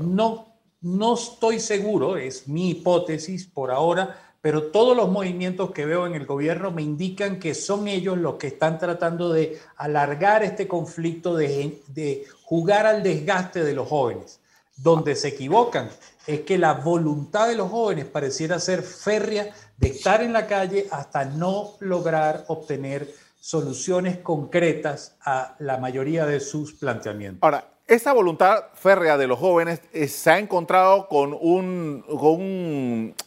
No, 0.03 0.49
no 0.81 1.15
estoy 1.15 1.61
seguro, 1.61 2.17
es 2.17 2.47
mi 2.47 2.71
hipótesis 2.71 3.47
por 3.47 3.71
ahora, 3.71 4.17
pero 4.41 4.65
todos 4.65 4.97
los 4.97 5.09
movimientos 5.11 5.73
que 5.73 5.87
veo 5.87 6.07
en 6.07 6.15
el 6.15 6.27
gobierno 6.27 6.71
me 6.71 6.83
indican 6.83 7.41
que 7.41 7.55
son 7.55 7.89
ellos 7.89 8.19
los 8.19 8.35
que 8.35 8.49
están 8.49 8.79
tratando 8.79 9.33
de 9.33 9.59
alargar 9.77 10.45
este 10.45 10.69
conflicto, 10.69 11.35
de, 11.35 12.25
jugar 12.45 12.87
al 12.87 13.03
desgaste 13.03 13.65
de 13.65 13.75
los 13.75 13.89
jóvenes. 13.89 14.41
Donde 14.77 15.17
se 15.17 15.29
equivocan 15.29 15.91
es 16.29 16.43
que 16.43 16.59
la 16.59 16.75
voluntad 16.75 17.49
de 17.49 17.57
los 17.57 17.71
jóvenes 17.71 18.05
pareciera 18.05 18.61
ser 18.61 18.83
férrea 18.83 19.51
de 19.79 19.89
estar 19.89 20.23
en 20.23 20.35
la 20.35 20.47
calle 20.47 20.87
hasta 20.91 21.25
no 21.25 21.77
lograr 21.81 22.45
obtener 22.49 23.09
soluciones 23.41 24.19
concretas 24.19 25.17
a 25.25 25.57
la 25.59 25.79
mayoría 25.79 26.27
de 26.27 26.41
sus 26.41 26.75
planteamientos. 26.75 27.43
Ahora, 27.43 27.65
esa 27.87 28.13
voluntad 28.13 28.65
férrea 28.75 29.17
de 29.17 29.27
los 29.27 29.39
jóvenes 29.39 29.81
eh, 29.95 30.07
se 30.07 30.31
ha 30.31 30.39
encontrado 30.39 31.09
con 31.09 31.33
un, 31.33 32.05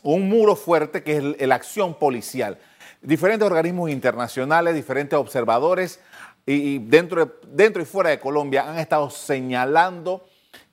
un, 0.03 0.29
muro 0.29 0.55
fuerte 0.55 1.01
que 1.01 1.17
es 1.17 1.47
la 1.47 1.55
acción 1.55 1.95
policial. 1.95 2.59
Diferentes 3.01 3.47
organismos 3.47 3.89
internacionales, 3.89 4.75
diferentes 4.75 5.17
observadores 5.17 5.99
y, 6.45 6.77
dentro, 6.77 7.39
dentro 7.47 7.81
y 7.81 7.85
fuera 7.85 8.11
de 8.11 8.19
Colombia 8.19 8.69
han 8.69 8.77
estado 8.77 9.09
señalando 9.09 10.23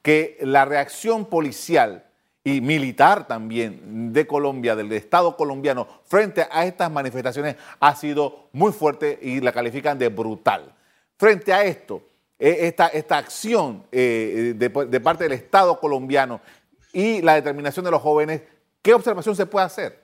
que 0.02 0.36
la 0.42 0.66
reacción 0.66 1.24
policial 1.24 2.04
y 2.48 2.60
militar 2.62 3.26
también 3.26 4.12
de 4.12 4.26
Colombia, 4.26 4.74
del 4.74 4.90
Estado 4.92 5.36
colombiano, 5.36 5.86
frente 6.04 6.46
a 6.50 6.64
estas 6.64 6.90
manifestaciones 6.90 7.56
ha 7.78 7.94
sido 7.94 8.48
muy 8.52 8.72
fuerte 8.72 9.18
y 9.20 9.40
la 9.40 9.52
califican 9.52 9.98
de 9.98 10.08
brutal. 10.08 10.74
Frente 11.18 11.52
a 11.52 11.62
esto, 11.62 12.02
eh, 12.38 12.56
esta, 12.60 12.86
esta 12.88 13.18
acción 13.18 13.84
eh, 13.92 14.54
de, 14.56 15.00
parte 15.00 15.24
del 15.24 15.34
Estado 15.34 15.78
colombiano 15.78 16.40
y 16.92 17.20
la 17.20 17.34
determinación 17.34 17.84
de 17.84 17.90
los 17.90 18.00
jóvenes, 18.00 18.40
¿qué 18.80 18.94
observación 18.94 19.36
se 19.36 19.44
puede 19.44 19.66
hacer? 19.66 20.02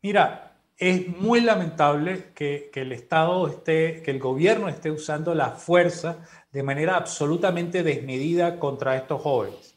Mira, 0.00 0.56
es 0.78 1.08
muy 1.08 1.42
lamentable 1.42 2.30
que, 2.34 2.70
el 2.72 2.92
Estado 2.92 3.48
esté, 3.48 4.02
que 4.02 4.12
el 4.12 4.18
gobierno 4.18 4.68
esté 4.68 4.90
usando 4.90 5.34
la 5.34 5.50
fuerza 5.50 6.24
de 6.52 6.62
manera 6.62 6.96
absolutamente 6.96 7.82
desmedida 7.82 8.58
contra 8.58 8.96
estos 8.96 9.20
jóvenes. 9.20 9.67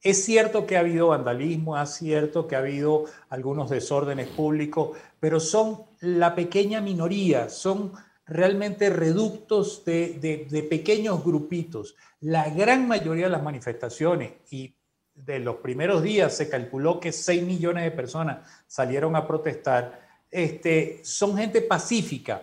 Es 0.00 0.24
cierto 0.24 0.64
que 0.64 0.76
ha 0.76 0.80
habido 0.80 1.08
vandalismo, 1.08 1.80
es 1.80 1.90
cierto 1.90 2.46
que 2.46 2.54
ha 2.54 2.60
habido 2.60 3.06
algunos 3.30 3.68
desórdenes 3.68 4.28
públicos, 4.28 4.96
pero 5.18 5.40
son 5.40 5.82
la 6.00 6.36
pequeña 6.36 6.80
minoría, 6.80 7.48
son 7.48 7.92
realmente 8.24 8.90
reductos 8.90 9.84
de, 9.84 10.66
pequeños 10.70 11.24
grupitos. 11.24 11.96
La 12.20 12.48
gran 12.50 12.86
mayoría 12.86 13.24
de 13.24 13.32
las 13.32 13.42
manifestaciones 13.42 14.32
y 14.50 14.76
de 15.14 15.40
los 15.40 15.56
primeros 15.56 16.02
días 16.02 16.36
se 16.36 16.48
calculó 16.48 17.00
que 17.00 17.10
6 17.10 17.42
millones 17.42 17.82
de 17.82 17.90
personas 17.90 18.38
salieron 18.68 19.16
a 19.16 19.26
protestar, 19.26 20.06
este, 20.30 21.00
son 21.02 21.36
gente 21.36 21.60
pacífica. 21.62 22.42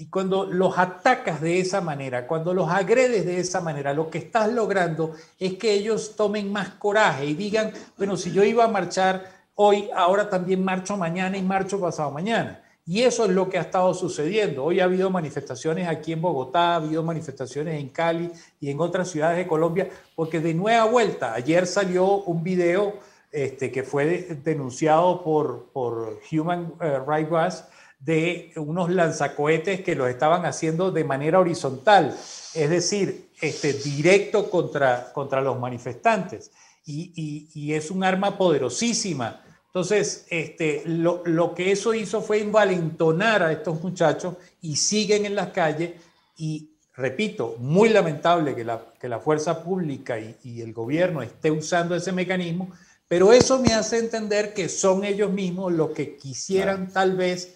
Y 0.00 0.06
cuando 0.06 0.44
los 0.44 0.78
atacas 0.78 1.40
de 1.40 1.58
esa 1.58 1.80
manera, 1.80 2.24
cuando 2.28 2.54
los 2.54 2.70
agredes 2.70 3.26
de 3.26 3.40
esa 3.40 3.60
manera, 3.60 3.92
lo 3.92 4.08
que 4.08 4.18
estás 4.18 4.48
logrando 4.52 5.12
es 5.40 5.54
que 5.54 5.72
ellos 5.72 6.14
tomen 6.14 6.52
más 6.52 6.68
coraje 6.68 7.26
y 7.26 7.34
digan, 7.34 7.72
bueno, 7.96 8.16
si 8.16 8.30
yo 8.30 8.44
iba 8.44 8.62
a 8.62 8.68
marchar 8.68 9.24
hoy, 9.56 9.90
ahora 9.92 10.30
también 10.30 10.62
marcho 10.62 10.96
mañana 10.96 11.36
y 11.36 11.42
marcho 11.42 11.80
pasado 11.80 12.12
mañana. 12.12 12.62
Y 12.86 13.02
eso 13.02 13.24
es 13.24 13.32
lo 13.32 13.48
que 13.48 13.58
ha 13.58 13.62
estado 13.62 13.92
sucediendo. 13.92 14.66
Hoy 14.66 14.78
ha 14.78 14.84
habido 14.84 15.10
manifestaciones 15.10 15.88
aquí 15.88 16.12
en 16.12 16.22
Bogotá, 16.22 16.74
ha 16.74 16.76
habido 16.76 17.02
manifestaciones 17.02 17.80
en 17.80 17.88
Cali 17.88 18.30
y 18.60 18.70
en 18.70 18.78
otras 18.80 19.10
ciudades 19.10 19.38
de 19.38 19.48
Colombia, 19.48 19.88
porque 20.14 20.38
de 20.38 20.54
nueva 20.54 20.84
vuelta, 20.84 21.34
ayer 21.34 21.66
salió 21.66 22.18
un 22.18 22.44
video 22.44 22.94
este, 23.32 23.72
que 23.72 23.82
fue 23.82 24.38
denunciado 24.44 25.24
por, 25.24 25.70
por 25.72 26.20
Human 26.30 26.72
eh, 26.80 27.00
Rights 27.04 27.32
Watch 27.32 27.54
de 27.98 28.52
unos 28.56 28.90
lanzacohetes 28.90 29.80
que 29.82 29.94
los 29.94 30.08
estaban 30.08 30.46
haciendo 30.46 30.90
de 30.90 31.04
manera 31.04 31.40
horizontal, 31.40 32.16
es 32.54 32.70
decir, 32.70 33.30
este, 33.40 33.72
directo 33.72 34.50
contra, 34.50 35.12
contra 35.12 35.40
los 35.40 35.58
manifestantes. 35.58 36.50
y, 36.86 37.48
y 37.52 37.74
es 37.74 37.90
un 37.90 38.02
arma 38.02 38.38
poderosísima. 38.38 39.42
Entonces, 39.68 40.26
este, 40.30 40.82
lo, 40.86 41.54
que 41.54 41.70
eso 41.70 41.92
hizo 41.92 42.22
fue 42.22 42.40
envalentonar 42.40 43.42
a 43.42 43.52
estos 43.52 43.82
muchachos 43.82 44.34
y 44.62 44.76
siguen 44.76 45.26
en 45.26 45.34
las 45.34 45.50
calles. 45.50 45.92
Y, 46.36 46.70
repito, 46.96 47.54
muy 47.58 47.90
lamentable 47.90 48.54
que 48.56 48.64
la, 48.64 48.82
que 48.98 49.08
la 49.08 49.20
fuerza 49.20 49.62
pública 49.62 50.18
y, 50.18 50.60
el 50.62 50.72
gobierno 50.72 51.22
esté 51.22 51.50
usando 51.50 51.94
ese 51.94 52.12
mecanismo, 52.12 52.72
pero 53.06 53.32
eso 53.32 53.60
me 53.60 53.74
hace 53.74 53.98
entender 53.98 54.54
que 54.54 54.68
son 54.68 55.04
ellos 55.04 55.30
mismos 55.30 55.72
los 55.72 55.90
que 55.90 56.16
quisieran 56.16 56.90
tal 56.90 57.16
vez 57.16 57.54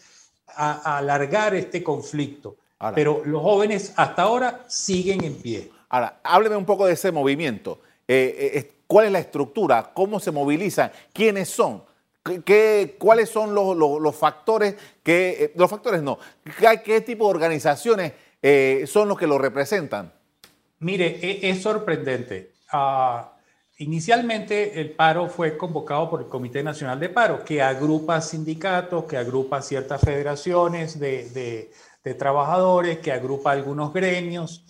alargar 0.57 1.55
este 1.55 1.83
conflicto. 1.83 2.57
pero 2.95 3.23
los 3.25 3.43
jóvenes 3.43 3.93
hasta 3.97 4.23
ahora 4.23 4.65
siguen 4.69 5.25
en 5.25 5.35
pie. 5.37 5.71
Ahora, 5.89 6.21
hábleme 6.23 6.57
un 6.57 6.65
poco 6.65 6.87
de 6.87 6.95
ese 6.95 7.13
movimiento. 7.13 7.81
Eh, 8.09 8.51
eh, 8.55 8.73
¿Cuál 8.87 9.07
es 9.07 9.13
la 9.13 9.19
estructura? 9.19 9.93
¿Cómo 9.95 10.21
se 10.21 10.31
movilizan? 10.31 10.91
¿Quiénes 11.13 11.49
son? 11.49 11.85
¿Qué, 12.45 12.97
¿Cuáles 12.99 13.29
son 13.29 13.55
los, 13.55 14.17
factores 14.17 14.77
que, 15.03 15.45
eh, 15.45 15.53
los 15.55 15.71
factores 15.71 16.03
no, 16.03 16.19
qué, 16.85 17.01
tipo 17.01 17.25
de 17.25 17.31
organizaciones 17.31 18.13
son 18.89 19.09
los 19.09 19.19
que 19.19 19.27
lo 19.27 19.39
representan? 19.39 20.13
Mire, 20.81 21.19
e, 21.23 21.51
es, 21.51 21.63
sorprendente. 21.63 22.53
Ah, 22.73 23.33
inicialmente 23.79 24.81
el 24.81 24.93
paro 24.93 25.29
fue 25.29 25.57
convocado 25.57 26.11
por 26.11 26.21
el 26.21 26.29
Comité 26.29 26.63
Nacional 26.63 27.01
de 27.01 27.09
Paro, 27.09 27.45
que 27.45 27.63
agrupa 27.63 28.21
sindicatos, 28.21 29.05
que 29.05 29.17
agrupa 29.17 29.63
ciertas 29.63 30.01
federaciones 30.01 30.99
de, 30.99 31.71
trabajadores, 32.19 32.99
que 32.99 33.13
agrupa 33.13 33.53
algunos 33.53 33.93
gremios 33.93 34.65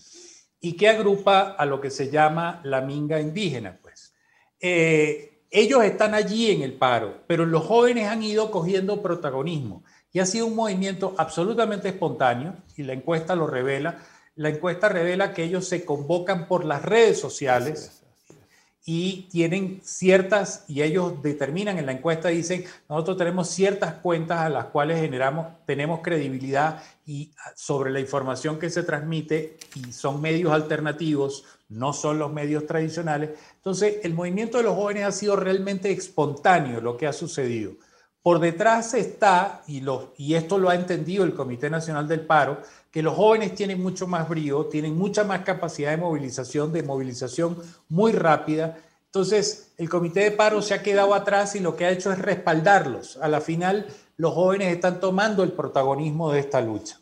y 0.60 0.76
que 0.76 0.88
agrupa 0.88 1.52
a 1.52 1.66
lo 1.66 1.80
que 1.80 1.90
se 1.90 2.10
llama 2.10 2.60
la 2.64 2.80
minga 2.80 3.20
indígena. 3.20 3.78
Pues. 3.82 4.14
Eh, 4.60 5.42
ellos 5.50 5.84
están 5.84 6.14
allí 6.14 6.50
en 6.50 6.62
el 6.62 6.74
paro, 6.74 7.24
pero 7.26 7.44
los 7.44 7.64
jóvenes 7.66 8.08
han 8.08 8.22
ido 8.22 8.50
cogiendo 8.50 9.02
protagonismo 9.02 9.84
y 10.12 10.20
ha 10.20 10.26
sido 10.26 10.46
un 10.46 10.56
movimiento 10.56 11.14
absolutamente 11.18 11.88
espontáneo 11.88 12.56
y 12.76 12.84
la 12.84 12.92
encuesta 12.92 13.34
lo 13.34 13.46
revela. 13.46 13.98
La 14.34 14.50
encuesta 14.50 14.88
revela 14.88 15.34
que 15.34 15.44
ellos 15.44 15.68
se 15.68 15.84
convocan 15.84 16.48
por 16.48 16.64
las 16.64 16.82
redes 16.82 17.20
sociales 17.20 18.01
y 18.84 19.28
tienen 19.30 19.80
ciertas, 19.84 20.64
y 20.66 20.82
ellos 20.82 21.22
determinan 21.22 21.78
en 21.78 21.86
la 21.86 21.92
encuesta, 21.92 22.28
dicen, 22.28 22.64
nosotros 22.88 23.16
tenemos 23.16 23.48
ciertas 23.48 23.94
cuentas 23.94 24.40
a 24.40 24.48
las 24.48 24.66
cuales 24.66 25.00
generamos, 25.00 25.46
tenemos 25.66 26.00
credibilidad 26.02 26.82
y 27.06 27.32
sobre 27.54 27.92
la 27.92 28.00
información 28.00 28.58
que 28.58 28.70
se 28.70 28.82
transmite 28.82 29.56
y 29.76 29.92
son 29.92 30.20
medios 30.20 30.52
alternativos, 30.52 31.44
no 31.68 31.92
son 31.92 32.18
los 32.18 32.32
medios 32.32 32.66
tradicionales. 32.66 33.30
Entonces, 33.56 33.98
el 34.02 34.14
movimiento 34.14 34.58
de 34.58 34.64
los 34.64 34.74
jóvenes 34.74 35.04
ha 35.04 35.12
sido 35.12 35.36
realmente 35.36 35.92
espontáneo 35.92 36.80
lo 36.80 36.96
que 36.96 37.06
ha 37.06 37.12
sucedido. 37.12 37.74
Por 38.22 38.38
detrás 38.38 38.94
está, 38.94 39.62
y, 39.66 40.34
esto 40.34 40.58
lo 40.58 40.68
ha 40.68 40.76
entendido 40.76 41.24
el 41.24 41.34
Comité 41.34 41.68
Nacional 41.68 42.06
del 42.06 42.20
Paro, 42.20 42.62
que 42.90 43.02
los 43.02 43.16
jóvenes 43.16 43.54
tienen 43.54 43.82
mucho 43.82 44.06
más 44.06 44.28
brío, 44.28 44.66
tienen 44.66 44.96
mucha 44.96 45.24
más 45.24 45.40
capacidad 45.40 45.90
de 45.90 45.96
movilización, 45.96 46.72
de 46.72 46.82
movilización 46.84 47.58
muy 47.88 48.12
rápida, 48.12 48.78
Entonces, 49.06 49.72
el 49.76 49.90
comité 49.90 50.20
de 50.20 50.30
paro 50.30 50.62
se 50.62 50.72
ha 50.72 50.82
quedado 50.82 51.12
atrás 51.12 51.54
y 51.54 51.60
lo 51.60 51.76
que 51.76 51.84
ha 51.84 51.90
hecho 51.90 52.10
es 52.10 52.18
respaldarlos. 52.18 53.18
A 53.18 53.28
la 53.28 53.42
final, 53.42 53.86
los 54.16 54.32
jóvenes 54.32 54.72
están 54.72 55.00
tomando 55.00 55.42
el 55.42 55.52
protagonismo 55.52 56.32
de 56.32 56.40
esta 56.40 56.62
lucha. 56.62 56.98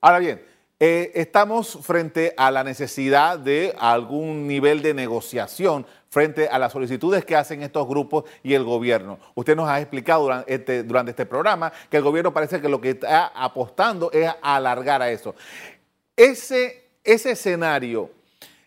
Ahora 0.00 0.20
bien, 0.20 0.40
eh, 0.78 1.10
estamos 1.14 1.78
frente 1.82 2.34
a 2.36 2.50
la 2.52 2.62
necesidad 2.62 3.38
de 3.38 3.74
algún 3.78 4.46
nivel 4.46 4.82
de 4.82 4.94
negociación 4.94 5.86
frente 6.12 6.46
a 6.46 6.58
las 6.58 6.72
solicitudes 6.72 7.24
que 7.24 7.34
hacen 7.34 7.62
estos 7.62 7.88
grupos 7.88 8.24
y 8.42 8.52
el 8.52 8.64
gobierno. 8.64 9.18
Usted 9.34 9.56
nos 9.56 9.66
ha 9.66 9.80
explicado 9.80 10.24
durante 10.24 10.52
este, 10.52 10.84
este 11.08 11.24
programa 11.24 11.72
que 11.88 11.96
el 11.96 12.02
gobierno 12.02 12.34
parece 12.34 12.60
que 12.60 12.68
lo 12.68 12.82
que 12.82 12.90
está 12.90 13.28
apostando 13.28 14.12
es 14.12 14.30
alargar 14.42 15.00
a 15.00 15.10
eso. 15.10 15.34
Ese, 16.14 16.90
ese 17.02 17.30
escenario 17.30 18.10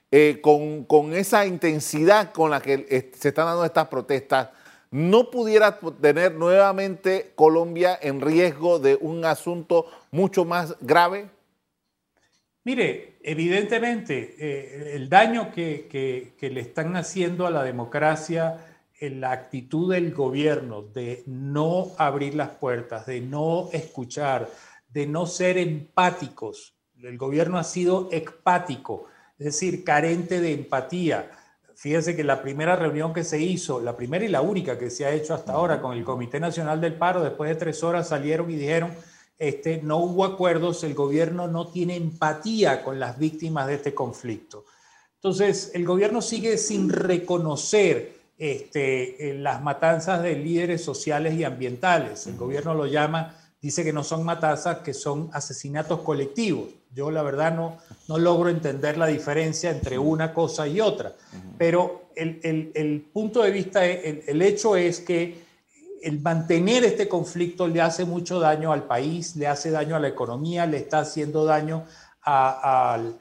eh, 0.09 0.41
con, 0.41 1.13
esa 1.13 1.45
intensidad 1.45 2.31
con 2.31 2.49
la 2.49 2.59
que 2.61 2.87
eh, 2.89 3.11
se 3.15 3.27
están 3.27 3.45
dando 3.45 3.63
estas 3.63 3.89
protestas, 3.89 4.49
¿no 4.89 5.29
pudiera 5.29 5.79
tener 6.01 6.33
nuevamente 6.33 7.31
Colombia 7.35 7.99
en 8.01 8.21
riesgo 8.21 8.79
de 8.79 8.97
un 8.99 9.23
asunto 9.23 9.85
mucho 10.09 10.45
más 10.45 10.75
grave? 10.81 11.29
Mire, 12.63 13.14
evidentemente 13.25 14.35
eh, 14.37 14.95
el 14.95 15.09
daño 15.09 15.51
que, 15.51 16.35
le 16.39 16.61
están 16.61 16.95
haciendo 16.95 17.47
a 17.47 17.51
la 17.51 17.63
democracia 17.63 18.57
en 18.99 19.19
la 19.19 19.31
actitud 19.31 19.91
del 19.91 20.13
gobierno 20.13 20.81
de 20.81 21.23
no 21.25 21.91
abrir 21.97 22.35
las 22.35 22.51
puertas, 22.51 23.05
de 23.05 23.21
no 23.21 23.69
escuchar, 23.73 24.49
de 24.89 25.07
no 25.07 25.25
ser 25.25 25.57
empáticos. 25.57 26.75
El 27.01 27.17
gobierno 27.17 27.57
ha 27.57 27.63
sido 27.63 28.09
empático 28.11 29.07
es 29.37 29.45
decir, 29.45 29.83
carente 29.83 30.39
de 30.39 30.53
empatía. 30.53 31.29
Fíjense 31.75 32.15
que 32.15 32.23
la 32.23 32.41
primera 32.41 32.75
reunión 32.75 33.13
que 33.13 33.23
se 33.23 33.39
hizo, 33.41 33.81
la 33.81 33.97
primera 33.97 34.23
y 34.23 34.29
la 34.29 34.41
única 34.41 34.77
que 34.77 34.89
se 34.89 35.05
ha 35.05 35.11
hecho 35.11 35.33
hasta 35.33 35.53
ahora 35.53 35.81
con 35.81 35.97
el 35.97 36.05
Comité 36.05 36.39
Nacional 36.39 36.79
del 36.79 36.93
Paro, 36.93 37.21
después 37.21 37.49
de 37.49 37.55
tres 37.55 37.83
horas 37.83 38.07
salieron 38.07 38.49
y 38.49 38.55
dijeron, 38.55 38.91
este, 39.37 39.81
no 39.81 39.97
hubo 39.97 40.23
acuerdos, 40.23 40.83
el 40.83 40.93
gobierno 40.93 41.47
no 41.47 41.67
tiene 41.67 41.95
empatía 41.95 42.83
con 42.83 42.99
las 42.99 43.17
víctimas 43.19 43.67
de 43.67 43.75
este 43.75 43.93
conflicto. 43.93 44.65
Entonces, 45.15 45.71
el 45.73 45.85
gobierno 45.85 46.21
sigue 46.21 46.57
sin 46.57 46.89
reconocer 46.89 48.15
este, 48.37 49.35
las 49.39 49.61
matanzas 49.61 50.21
de 50.21 50.35
líderes 50.35 50.83
sociales 50.83 51.33
y 51.35 51.43
ambientales. 51.43 52.27
El 52.27 52.37
gobierno 52.37 52.73
lo 52.73 52.85
llama, 52.85 53.35
dice 53.61 53.83
que 53.83 53.93
no 53.93 54.03
son 54.03 54.23
matanzas, 54.23 54.79
que 54.79 54.93
son 54.93 55.29
asesinatos 55.33 56.01
colectivos. 56.01 56.69
Yo 56.93 57.11
la 57.11 57.23
verdad 57.23 57.53
no, 57.53 57.77
no 58.07 58.17
logro 58.17 58.49
entender 58.49 58.97
la 58.97 59.07
diferencia 59.07 59.71
entre 59.71 59.97
una 59.97 60.33
cosa 60.33 60.67
y 60.67 60.79
otra, 60.79 61.13
pero 61.57 62.09
el, 62.15 63.05
punto 63.11 63.41
de 63.41 63.51
vista, 63.51 63.85
el, 63.85 64.41
hecho 64.41 64.77
es 64.77 65.01
que 65.01 65.44
el 66.05 66.21
mantener 66.21 66.85
este 66.85 67.09
conflicto 67.09 67.67
le 67.67 67.81
hace 67.81 68.05
mucho 68.05 68.39
daño 68.39 68.71
al 68.71 68.83
país, 68.83 69.35
le 69.35 69.47
hace 69.47 69.71
daño 69.71 69.95
a 69.95 69.99
la 69.99 70.07
economía, 70.07 70.67
le 70.67 70.77
está 70.77 70.99
haciendo 70.99 71.45
daño 71.45 71.83
al, 72.21 73.17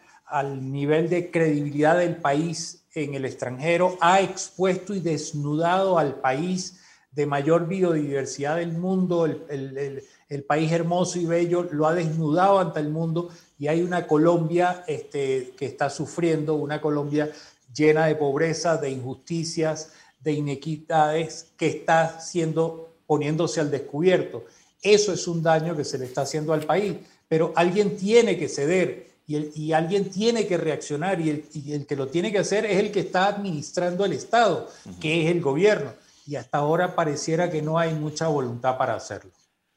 nivel 0.60 1.08
de 1.08 1.30
credibilidad 1.30 1.96
del 1.96 2.16
país 2.16 2.84
en 2.94 3.14
el 3.14 3.24
extranjero, 3.24 3.96
ha 4.02 4.20
expuesto 4.20 4.94
y 4.94 5.00
desnudado 5.00 5.98
al 5.98 6.16
país 6.16 6.78
de 7.10 7.24
mayor 7.24 7.68
biodiversidad 7.68 8.56
del 8.56 8.72
mundo, 8.72 9.24
el, 9.24 10.04
país 10.46 10.70
hermoso 10.70 11.18
y 11.18 11.24
bello, 11.24 11.66
lo 11.70 11.86
ha 11.86 11.94
desnudado 11.94 12.58
ante 12.58 12.80
el 12.80 12.90
mundo 12.90 13.30
y 13.58 13.68
hay 13.68 13.80
una 13.80 14.06
Colombia 14.06 14.84
este, 14.86 15.54
que 15.56 15.64
está 15.64 15.88
sufriendo, 15.88 16.56
una 16.56 16.82
Colombia 16.82 17.30
llena 17.74 18.06
de 18.06 18.16
pobreza, 18.16 18.76
de 18.76 18.90
injusticias, 18.90 19.92
de 20.24 20.32
inequidades, 20.32 21.52
que 21.56 21.66
está 21.66 22.18
siendo, 22.18 22.94
poniéndose 23.06 23.60
al 23.60 23.70
descubierto. 23.70 24.44
Eso 24.82 25.12
es 25.12 25.28
un 25.28 25.42
daño 25.42 25.76
que 25.76 25.84
se 25.84 25.98
le 25.98 26.06
está 26.06 26.22
haciendo 26.22 26.52
al 26.52 26.64
país, 26.64 26.96
pero 27.28 27.52
alguien 27.54 27.96
tiene 27.96 28.36
que 28.38 28.48
ceder 28.48 29.14
y, 29.26 29.72
alguien 29.72 30.10
tiene 30.10 30.46
que 30.46 30.58
reaccionar 30.58 31.20
y 31.20 31.30
el, 31.30 31.44
y 31.54 31.72
el, 31.72 31.86
que 31.86 31.96
lo 31.96 32.08
tiene 32.08 32.30
que 32.30 32.38
hacer 32.38 32.66
es 32.66 32.78
el 32.78 32.92
que 32.92 33.00
está 33.00 33.26
administrando 33.26 34.04
el 34.04 34.12
Estado, 34.12 34.68
que 35.00 35.24
es 35.24 35.30
el 35.30 35.40
gobierno. 35.40 35.92
Y 36.26 36.36
hasta 36.36 36.58
ahora 36.58 36.94
pareciera 36.94 37.50
que 37.50 37.62
no 37.62 37.78
hay 37.78 37.94
mucha 37.94 38.28
voluntad 38.28 38.76
para 38.76 38.94
hacerlo. 38.94 39.30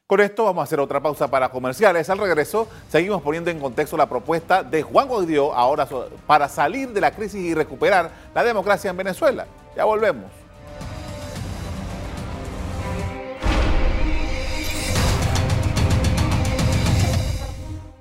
Con 0.06 0.20
esto 0.20 0.44
vamos 0.44 0.62
a 0.62 0.64
hacer 0.64 0.80
otra 0.80 1.02
pausa 1.02 1.28
para 1.28 1.50
comerciales. 1.50 2.08
Al 2.08 2.16
regreso, 2.16 2.66
seguimos 2.90 3.20
poniendo 3.20 3.50
en 3.50 3.60
contexto 3.60 3.94
la 3.94 4.08
propuesta 4.08 4.62
de 4.62 4.82
Juan 4.82 5.06
Guaidó 5.06 5.52
ahora 5.52 5.86
para 6.26 6.48
salir 6.48 6.88
de 6.94 7.00
la 7.02 7.10
crisis 7.10 7.40
y 7.40 7.52
recuperar 7.52 8.10
la 8.34 8.42
democracia 8.42 8.90
en 8.90 8.96
Venezuela. 8.96 9.46
Ya 9.76 9.84
volvemos. 9.84 10.30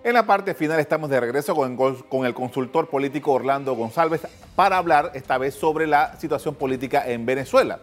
En 0.08 0.14
la 0.14 0.26
parte 0.26 0.54
final 0.54 0.80
estamos 0.80 1.10
de 1.10 1.20
regreso 1.20 1.54
con, 1.54 2.26
el 2.26 2.34
consultor 2.34 2.88
político 2.88 3.34
Orlando 3.34 3.76
González 3.76 4.22
para 4.56 4.78
hablar 4.78 5.12
esta 5.16 5.38
vez 5.38 5.54
sobre 5.54 5.86
la 5.86 6.18
situación 6.18 6.56
política 6.56 7.04
en 7.12 7.26
Venezuela. 7.26 7.80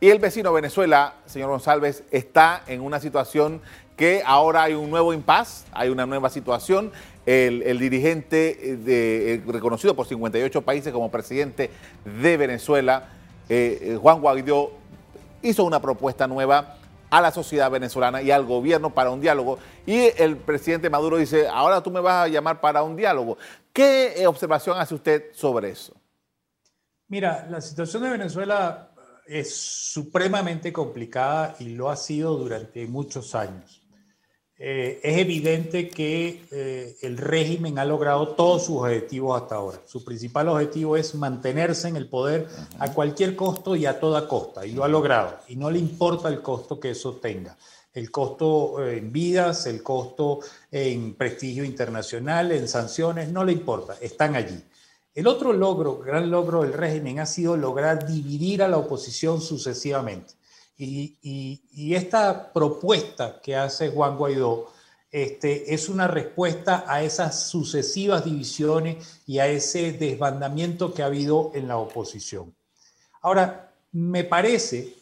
Y 0.00 0.08
el 0.08 0.18
vecino 0.18 0.54
Venezuela, 0.54 1.16
señor 1.26 1.50
González, 1.50 2.02
está 2.10 2.62
en 2.66 2.80
una 2.80 2.98
situación 2.98 3.60
que 3.94 4.22
ahora 4.24 4.62
hay 4.62 4.72
un 4.72 4.88
nuevo 4.88 5.12
impas, 5.12 5.66
hay 5.70 5.90
una 5.90 6.06
nueva 6.06 6.30
situación. 6.30 6.92
El, 7.26 7.78
dirigente 7.78 8.52
eh, 8.58 8.78
eh, 8.86 9.42
reconocido 9.46 9.94
por 9.94 10.06
58 10.06 10.62
países 10.62 10.94
como 10.94 11.10
presidente 11.10 11.68
de 12.22 12.38
Venezuela, 12.38 13.10
eh, 13.50 13.98
Juan 14.00 14.22
Guaidó, 14.22 14.72
hizo 15.42 15.62
una 15.62 15.82
propuesta 15.82 16.26
nueva 16.26 16.78
a 17.16 17.20
la 17.22 17.32
sociedad 17.32 17.70
venezolana 17.70 18.20
y 18.20 18.30
al 18.30 18.44
gobierno 18.44 18.92
para 18.92 19.10
un 19.10 19.22
diálogo. 19.22 19.58
Y 19.86 20.10
el 20.18 20.36
presidente 20.36 20.90
Maduro 20.90 21.16
dice, 21.16 21.48
ahora 21.48 21.82
tú 21.82 21.90
me 21.90 22.00
vas 22.00 22.26
a 22.26 22.28
llamar 22.28 22.60
para 22.60 22.82
un 22.82 22.94
diálogo. 22.94 23.38
¿Qué 23.72 24.22
observación 24.26 24.78
hace 24.78 24.94
usted 24.94 25.24
sobre 25.32 25.70
eso? 25.70 25.94
Mira, 27.08 27.46
la 27.48 27.62
situación 27.62 28.02
de 28.02 28.10
Venezuela 28.10 28.90
es 29.26 29.56
supremamente 29.56 30.74
complicada 30.74 31.56
y 31.58 31.70
lo 31.70 31.88
ha 31.88 31.96
sido 31.96 32.36
durante 32.36 32.86
muchos 32.86 33.34
años. 33.34 33.85
Eh, 34.58 35.00
es 35.02 35.18
evidente 35.18 35.90
que 35.90 36.46
eh, 36.50 36.96
el 37.02 37.18
régimen 37.18 37.78
ha 37.78 37.84
logrado 37.84 38.28
todos 38.28 38.64
sus 38.64 38.78
objetivos 38.78 39.42
hasta 39.42 39.56
ahora. 39.56 39.82
Su 39.84 40.02
principal 40.02 40.48
objetivo 40.48 40.96
es 40.96 41.14
mantenerse 41.14 41.88
en 41.88 41.96
el 41.96 42.08
poder 42.08 42.48
a 42.78 42.90
cualquier 42.92 43.36
costo 43.36 43.76
y 43.76 43.84
a 43.84 44.00
toda 44.00 44.26
costa, 44.26 44.64
y 44.64 44.72
lo 44.72 44.82
ha 44.82 44.88
logrado. 44.88 45.40
Y 45.48 45.56
no 45.56 45.70
le 45.70 45.78
importa 45.78 46.28
el 46.30 46.40
costo 46.40 46.80
que 46.80 46.90
eso 46.90 47.16
tenga. 47.16 47.56
El 47.92 48.10
costo 48.10 48.82
eh, 48.82 48.96
en 48.96 49.12
vidas, 49.12 49.66
el 49.66 49.82
costo 49.82 50.40
en 50.70 51.14
prestigio 51.14 51.62
internacional, 51.62 52.50
en 52.52 52.66
sanciones, 52.66 53.28
no 53.28 53.44
le 53.44 53.52
importa, 53.52 53.96
están 54.00 54.36
allí. 54.36 54.62
El 55.14 55.26
otro 55.26 55.52
logro, 55.52 55.98
gran 55.98 56.30
logro 56.30 56.62
del 56.62 56.72
régimen, 56.72 57.20
ha 57.20 57.26
sido 57.26 57.58
lograr 57.58 58.06
dividir 58.06 58.62
a 58.62 58.68
la 58.68 58.78
oposición 58.78 59.42
sucesivamente. 59.42 60.34
Y, 60.78 61.94
esta 61.94 62.52
propuesta 62.52 63.40
que 63.40 63.56
hace 63.56 63.90
Juan 63.90 64.18
Guaidó 64.18 64.72
este, 65.10 65.72
es 65.72 65.88
una 65.88 66.06
respuesta 66.06 66.84
a 66.86 67.02
esas 67.02 67.48
sucesivas 67.48 68.24
divisiones 68.24 69.20
y 69.26 69.38
a 69.38 69.46
ese 69.46 69.92
desbandamiento 69.92 70.92
que 70.92 71.02
ha 71.02 71.06
habido 71.06 71.52
en 71.54 71.68
la 71.68 71.78
oposición. 71.78 72.54
Ahora, 73.22 73.72
me 73.92 74.24
parece, 74.24 74.94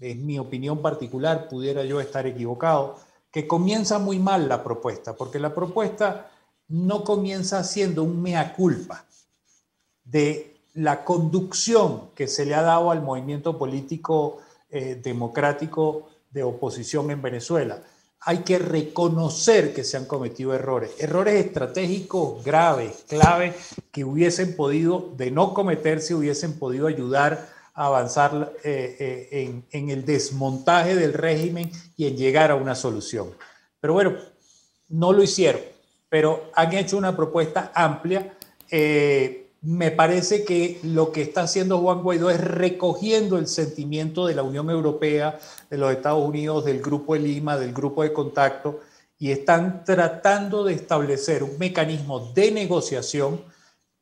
en 0.00 0.24
mi 0.24 0.38
opinión 0.38 0.80
particular, 0.80 1.48
pudiera 1.48 1.84
yo 1.84 2.00
estar 2.00 2.26
equivocado, 2.26 2.98
que 3.32 3.48
comienza 3.48 3.98
muy 3.98 4.18
mal 4.18 4.48
la 4.48 4.62
propuesta, 4.62 5.14
porque 5.16 5.38
la 5.38 5.54
propuesta 5.54 6.30
no 6.68 7.02
comienza 7.02 7.64
siendo 7.64 8.04
un 8.04 8.22
mea 8.22 8.54
culpa 8.54 9.04
de 10.04 10.56
la 10.74 11.04
conducción 11.04 12.10
que 12.14 12.28
se 12.28 12.46
le 12.46 12.54
ha 12.54 12.62
dado 12.62 12.90
al 12.90 13.02
movimiento 13.02 13.58
político 13.58 14.38
eh, 14.70 15.00
democrático 15.02 16.10
de 16.30 16.42
oposición 16.42 17.10
en 17.10 17.20
Venezuela. 17.20 17.82
Hay 18.20 18.38
que 18.38 18.58
reconocer 18.58 19.74
que 19.74 19.82
se 19.82 19.96
han 19.96 20.04
cometido 20.04 20.54
errores, 20.54 20.92
errores 20.98 21.44
estratégicos 21.44 22.44
graves, 22.44 23.04
claves, 23.08 23.54
que 23.90 24.04
hubiesen 24.04 24.54
podido, 24.54 25.12
de 25.16 25.30
no 25.30 25.54
cometerse, 25.54 26.14
hubiesen 26.14 26.58
podido 26.58 26.86
ayudar 26.86 27.48
a 27.74 27.86
avanzar 27.86 28.52
eh, 28.62 28.96
eh, 29.00 29.28
en, 29.32 29.64
en, 29.70 29.90
el 29.90 30.04
desmontaje 30.04 30.94
del 30.94 31.14
régimen 31.14 31.70
y 31.96 32.06
en 32.06 32.16
llegar 32.16 32.50
a 32.50 32.56
una 32.56 32.74
solución. 32.74 33.30
Pero 33.80 33.94
bueno, 33.94 34.16
no 34.88 35.12
lo 35.12 35.22
hicieron, 35.22 35.62
pero 36.08 36.50
han 36.54 36.72
hecho 36.74 36.98
una 36.98 37.16
propuesta 37.16 37.72
amplia 37.74 38.36
me 39.62 39.90
parece 39.90 40.44
que 40.44 40.80
lo 40.82 41.12
que 41.12 41.22
está 41.22 41.42
haciendo 41.42 41.78
Juan 41.78 42.02
Guaidó 42.02 42.30
es 42.30 42.40
recogiendo 42.40 43.36
el 43.38 43.46
sentimiento 43.46 44.26
de 44.26 44.34
la 44.34 44.42
Unión 44.42 44.70
Europea, 44.70 45.38
de 45.68 45.76
los 45.76 45.92
Estados 45.92 46.26
Unidos, 46.26 46.64
del 46.64 46.80
Grupo 46.80 47.14
de 47.14 47.20
Lima, 47.20 47.58
del 47.58 47.74
Grupo 47.74 48.02
de 48.02 48.12
Contacto, 48.12 48.80
y 49.18 49.32
están 49.32 49.84
tratando 49.84 50.64
de 50.64 50.72
establecer 50.72 51.42
un 51.42 51.58
mecanismo 51.58 52.32
de 52.32 52.50
negociación 52.52 53.42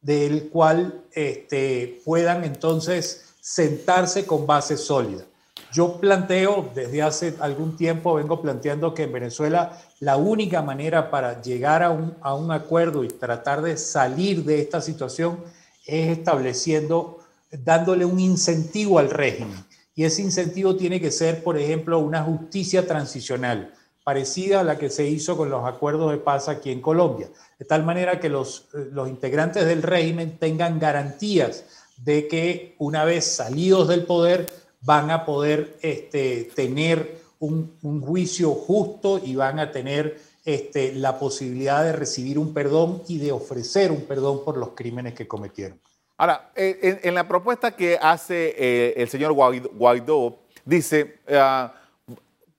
del 0.01 0.49
cual 0.49 1.03
este, 1.13 2.01
puedan 2.05 2.45
entonces 2.45 3.35
sentarse 3.41 4.27
con 4.27 4.47
base 4.47 4.77
sólida. 4.77 5.25
Yo 5.73 6.01
planteo, 6.01 6.71
desde 6.75 7.03
hace 7.03 7.35
algún 7.41 7.77
tiempo 7.77 8.15
vengo 8.15 8.41
planteando 8.41 8.95
que 8.95 9.05
en 9.05 9.13
Venezuela 9.13 9.79
la 10.01 10.17
única 10.17 10.63
manera 10.63 11.11
para 11.11 11.43
llegar 11.43 11.83
a 11.83 11.91
un, 11.91 12.53
acuerdo 12.53 13.05
y 13.05 13.09
tratar 13.09 13.63
de 13.63 13.77
salir 13.77 14.45
de 14.45 14.61
esta 14.61 14.81
situación 14.81 15.39
es 15.87 16.19
estableciendo, 16.19 17.19
dándole 17.51 18.05
un 18.05 18.19
incentivo 18.19 18.99
al 18.99 19.11
régimen. 19.11 19.65
Y 19.95 20.05
ese 20.05 20.23
incentivo 20.23 20.77
tiene 20.77 21.01
que 21.01 21.11
ser, 21.11 21.43
por 21.43 21.59
ejemplo, 21.59 21.99
una 21.99 22.23
justicia 22.23 22.87
transicional, 22.87 23.75
parecida 24.05 24.61
a 24.61 24.65
la 24.65 24.79
que 24.79 24.89
se 24.89 25.07
hizo 25.07 25.37
con 25.37 25.51
los 25.51 25.67
acuerdos 25.67 26.13
de 26.13 26.19
paz 26.19 26.49
aquí 26.49 26.71
en 26.71 26.81
Colombia, 26.81 27.29
de 27.59 27.65
tal 27.65 27.85
manera 27.85 28.21
que 28.21 28.29
los, 28.29 28.69
los 28.73 29.09
integrantes 29.09 29.67
del 29.67 29.83
régimen 29.83 30.39
tengan 30.39 30.79
garantías 30.79 31.65
de 31.99 32.29
que 32.29 32.75
una 32.79 33.05
vez 33.05 33.25
salidos 33.25 33.89
del 33.89 34.05
poder 34.07 34.47
van 34.89 35.11
a 35.11 35.27
poder 35.27 35.77
este, 35.83 36.51
tener 36.57 37.21
un, 37.41 37.77
juicio 38.01 38.53
justo 38.55 39.21
y 39.23 39.37
van 39.37 39.59
a 39.59 39.71
tener 39.71 40.19
este, 40.47 40.95
la 40.95 41.19
posibilidad 41.19 41.85
de 41.85 41.93
recibir 41.93 42.39
un 42.39 42.55
perdón 42.55 43.03
y 43.07 43.19
de 43.19 43.31
ofrecer 43.31 43.93
un 43.93 44.07
perdón 44.07 44.47
por 44.47 44.57
los 44.57 44.71
crímenes 44.71 45.13
que 45.13 45.29
cometieron. 45.29 45.79
Ahora, 46.17 46.53
en, 46.57 47.15
la 47.15 47.29
propuesta 47.29 47.77
que 47.77 47.99
hace 48.01 48.55
eh, 48.57 48.95
el 48.97 49.11
señor 49.11 49.35
Guaidó, 49.35 50.39
dice, 50.65 51.19
ah, 51.33 51.75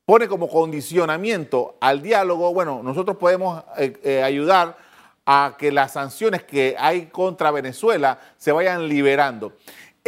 pone 0.05 0.27
como 0.27 0.47
condicionamiento 0.47 1.77
al 1.81 2.03
diálogo, 2.03 2.53
bueno, 2.53 2.83
nosotros 2.83 3.17
podemos 3.17 3.63
eh, 3.79 3.97
eh, 4.03 4.21
ayudar 4.21 4.77
a 5.25 5.55
que 5.57 5.71
las 5.71 5.93
sanciones 5.93 6.43
que 6.43 6.75
hay 6.77 7.07
contra 7.07 7.49
Venezuela 7.49 8.19
se 8.37 8.51
vayan 8.51 8.87
liberando. 8.87 9.53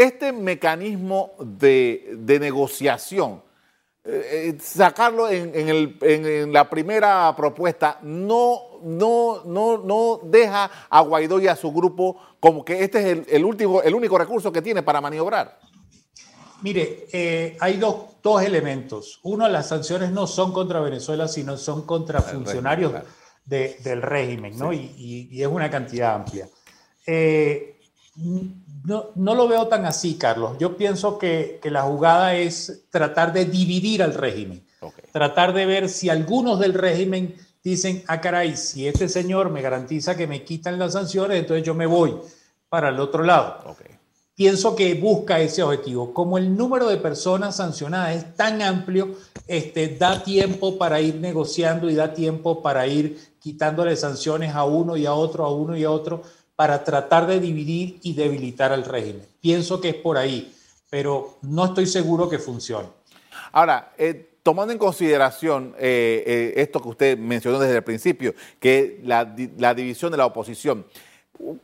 Este 0.01 0.31
mecanismo 0.31 1.33
de, 1.37 2.17
negociación, 2.41 3.43
eh, 4.03 4.57
sacarlo 4.59 5.29
en, 5.29 6.51
la 6.51 6.67
primera 6.67 7.31
propuesta, 7.37 7.99
no, 8.01 8.79
no, 8.81 9.43
no, 9.45 9.77
no 9.77 10.19
deja 10.23 10.71
a 10.89 11.01
Guaidó 11.01 11.39
y 11.39 11.47
a 11.47 11.55
su 11.55 11.71
grupo 11.71 12.17
como 12.39 12.65
que 12.65 12.83
este 12.83 13.11
es 13.11 13.27
el, 13.27 13.45
último, 13.45 13.83
el 13.83 13.93
único 13.93 14.17
recurso 14.17 14.51
que 14.51 14.63
tiene 14.63 14.81
para 14.81 15.01
maniobrar. 15.01 15.59
Mire, 16.63 17.05
eh, 17.13 17.55
hay 17.59 17.77
dos, 17.77 18.43
elementos. 18.43 19.19
Uno, 19.21 19.47
las 19.47 19.69
sanciones 19.69 20.09
no 20.09 20.25
son 20.25 20.51
contra 20.51 20.79
Venezuela, 20.79 21.27
sino 21.27 21.57
son 21.57 21.85
contra 21.85 22.23
funcionarios 22.23 22.91
del 23.45 24.01
régimen, 24.01 24.57
¿no? 24.57 24.73
Y, 24.73 25.39
es 25.39 25.47
una 25.47 25.69
cantidad 25.69 26.15
amplia. 26.15 26.49
Eh, 27.05 27.80
no, 28.83 29.05
no, 29.15 29.35
lo 29.35 29.47
veo 29.47 29.67
tan 29.67 29.85
así, 29.85 30.15
Carlos. 30.15 30.57
Yo 30.59 30.75
pienso 30.77 31.17
que, 31.17 31.59
que 31.61 31.71
la 31.71 31.83
jugada 31.83 32.35
es 32.35 32.83
tratar 32.89 33.33
de 33.33 33.45
dividir 33.45 34.03
al 34.03 34.13
régimen. 34.13 34.63
Tratar 35.11 35.53
de 35.53 35.65
ver 35.65 35.89
si 35.89 36.09
algunos 36.09 36.59
del 36.59 36.73
régimen 36.73 37.35
dicen, 37.63 38.03
ah, 38.07 38.19
caray, 38.19 38.55
si 38.57 38.87
este 38.87 39.07
señor 39.07 39.51
me 39.51 39.61
garantiza 39.61 40.17
que 40.17 40.25
me 40.25 40.43
quitan 40.43 40.79
las 40.79 40.93
sanciones, 40.93 41.39
entonces 41.39 41.65
yo 41.65 41.75
me 41.75 41.85
voy 41.85 42.15
para 42.69 42.89
el 42.89 42.99
otro 42.99 43.23
lado 43.23 43.75
pienso 44.41 44.75
que 44.75 44.95
busca 44.95 45.39
ese 45.39 45.61
objetivo. 45.61 46.15
Como 46.15 46.39
el 46.39 46.57
número 46.57 46.87
de 46.87 46.97
personas 46.97 47.57
sancionadas 47.57 48.15
es 48.15 48.35
tan 48.35 48.59
amplio, 48.63 49.09
este, 49.45 49.87
da 49.89 50.23
tiempo 50.23 50.79
para 50.79 50.99
ir 50.99 51.17
negociando 51.17 51.91
y 51.91 51.93
da 51.93 52.15
tiempo 52.15 52.63
para 52.63 52.87
ir 52.87 53.19
quitándole 53.39 53.95
sanciones 53.95 54.55
a 54.55 54.63
uno 54.63 54.97
y 54.97 55.05
a 55.05 55.13
otro, 55.13 55.45
a 55.45 55.53
uno 55.53 55.77
y 55.77 55.83
a 55.83 55.91
otro, 55.91 56.23
para 56.61 56.83
tratar 56.83 57.25
de 57.25 57.39
dividir 57.39 57.97
y 58.03 58.13
debilitar 58.13 58.71
al 58.71 58.85
régimen. 58.85 59.25
Pienso 59.41 59.81
que 59.81 59.89
es 59.89 59.95
por 59.95 60.15
ahí, 60.15 60.53
pero 60.91 61.39
no 61.41 61.65
estoy 61.65 61.87
seguro 61.87 62.29
que 62.29 62.37
funcione. 62.37 62.87
Ahora, 63.51 63.93
eh, 63.97 64.35
tomando 64.43 64.71
en 64.71 64.77
consideración 64.77 65.73
eh, 65.79 66.23
eh, 66.23 66.53
esto 66.57 66.79
que 66.79 66.89
usted 66.89 67.17
mencionó 67.17 67.57
desde 67.57 67.77
el 67.77 67.83
principio, 67.83 68.35
que 68.59 69.01
la, 69.03 69.35
la 69.57 69.73
división 69.73 70.11
de 70.11 70.19
la 70.19 70.27
oposición, 70.27 70.85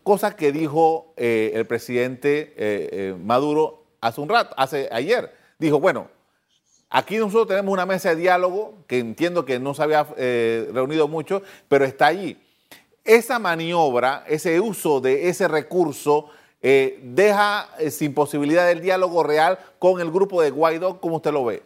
cosa 0.02 0.36
que 0.36 0.52
dijo 0.52 1.14
el 1.16 1.68
presidente 1.68 3.14
Maduro 3.24 3.84
hace 4.02 4.20
un 4.20 4.30
rato, 4.30 4.56
hace 4.58 4.90
ayer. 4.92 5.32
Dijo, 5.60 5.80
bueno, 5.80 6.10
aquí 6.90 7.18
nosotros 7.18 7.50
tenemos 7.50 7.72
una 7.72 7.86
mesa 7.86 8.10
de 8.10 8.16
diálogo 8.16 8.74
que 8.88 8.98
entiendo 8.98 9.46
que 9.46 9.60
no 9.60 9.76
se 9.76 9.84
había 9.84 10.06
reunido 10.06 11.08
mucho, 11.08 11.44
pero 11.68 11.86
está 11.86 12.08
allí. 12.08 12.36
Esa 13.08 13.40
maniobra, 13.40 14.24
ese 14.28 14.60
uso 14.60 15.02
de 15.02 15.30
ese 15.30 15.48
recurso, 15.48 16.30
deja 16.62 17.70
sin 17.90 18.14
posibilidad 18.14 18.68
del 18.68 18.82
diálogo 18.82 19.24
real 19.24 19.58
con 19.80 20.02
el 20.02 20.12
grupo 20.12 20.42
de 20.42 20.52
Guaidó, 20.52 21.00
como 21.00 21.16
usted 21.18 21.32
lo 21.32 21.46
ve. 21.46 21.64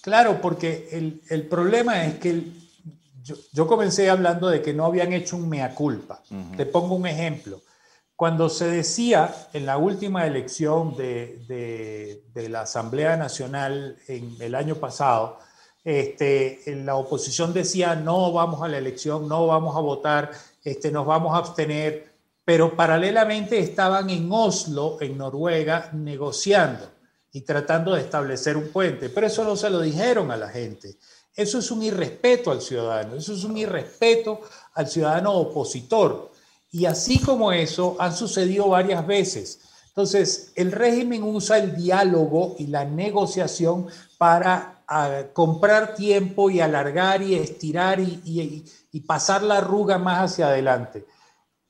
Claro, 0.00 0.40
porque 0.40 0.88
el, 0.92 1.20
el 1.28 1.46
problema 1.46 2.06
es 2.06 2.18
que 2.18 2.30
el, 2.30 2.66
yo, 3.52 3.66
comencé 3.66 4.08
hablando 4.08 4.48
de 4.48 4.62
que 4.62 4.72
no 4.72 4.84
habían 4.84 5.12
hecho 5.12 5.36
un 5.36 5.48
mea 5.48 5.74
culpa. 5.74 6.22
Te 6.56 6.66
pongo 6.66 6.94
un 6.94 7.06
ejemplo. 7.06 7.60
Cuando 8.14 8.48
se 8.48 8.68
decía 8.68 9.34
en 9.52 9.66
la 9.66 9.76
última 9.76 10.26
elección 10.26 10.96
de, 10.96 12.22
la 12.34 12.62
Asamblea 12.62 13.16
Nacional 13.16 13.96
en 14.06 14.36
el 14.40 14.54
año 14.54 14.76
pasado, 14.76 15.38
este, 15.86 16.60
la 16.84 16.96
oposición 16.96 17.52
decía 17.52 17.94
no 17.94 18.32
vamos 18.32 18.60
a 18.60 18.66
la 18.66 18.78
elección, 18.78 19.28
no 19.28 19.46
vamos 19.46 19.76
a 19.76 19.80
votar, 19.80 20.32
este, 20.64 20.90
nos 20.90 21.06
vamos 21.06 21.32
a 21.32 21.38
abstener, 21.38 22.12
pero 22.44 22.74
paralelamente 22.74 23.60
estaban 23.60 24.10
en 24.10 24.28
Oslo, 24.32 24.98
en 25.00 25.16
Noruega, 25.16 25.90
negociando 25.92 26.90
y 27.30 27.42
tratando 27.42 27.94
de 27.94 28.00
establecer 28.00 28.56
un 28.56 28.70
puente, 28.70 29.10
pero 29.10 29.28
eso 29.28 29.44
no 29.44 29.54
se 29.54 29.70
lo 29.70 29.80
dijeron 29.80 30.32
a 30.32 30.36
la 30.36 30.48
gente. 30.48 30.96
Eso 31.36 31.60
es 31.60 31.70
un 31.70 31.84
irrespeto 31.84 32.50
al 32.50 32.62
ciudadano, 32.62 33.14
eso 33.14 33.32
es 33.32 33.44
un 33.44 33.56
irrespeto 33.56 34.40
al 34.74 34.88
ciudadano 34.88 35.34
opositor. 35.34 36.32
Y 36.72 36.86
así 36.86 37.20
como 37.20 37.52
eso, 37.52 37.94
han 38.00 38.16
sucedido 38.16 38.70
varias 38.70 39.06
veces. 39.06 39.60
Entonces, 39.90 40.50
el 40.56 40.72
régimen 40.72 41.22
usa 41.22 41.58
el 41.58 41.76
diálogo 41.76 42.56
y 42.58 42.66
la 42.66 42.84
negociación 42.84 43.86
para 44.18 44.75
ah, 44.88 45.22
comprar 45.32 45.94
tiempo 45.94 46.50
y 46.50 46.60
alargar 46.60 47.22
y 47.22 47.34
estirar 47.34 48.00
y, 48.00 48.64
pasar 49.06 49.42
la 49.42 49.58
arruga 49.58 49.98
más 49.98 50.32
hacia 50.32 50.48
adelante. 50.48 51.04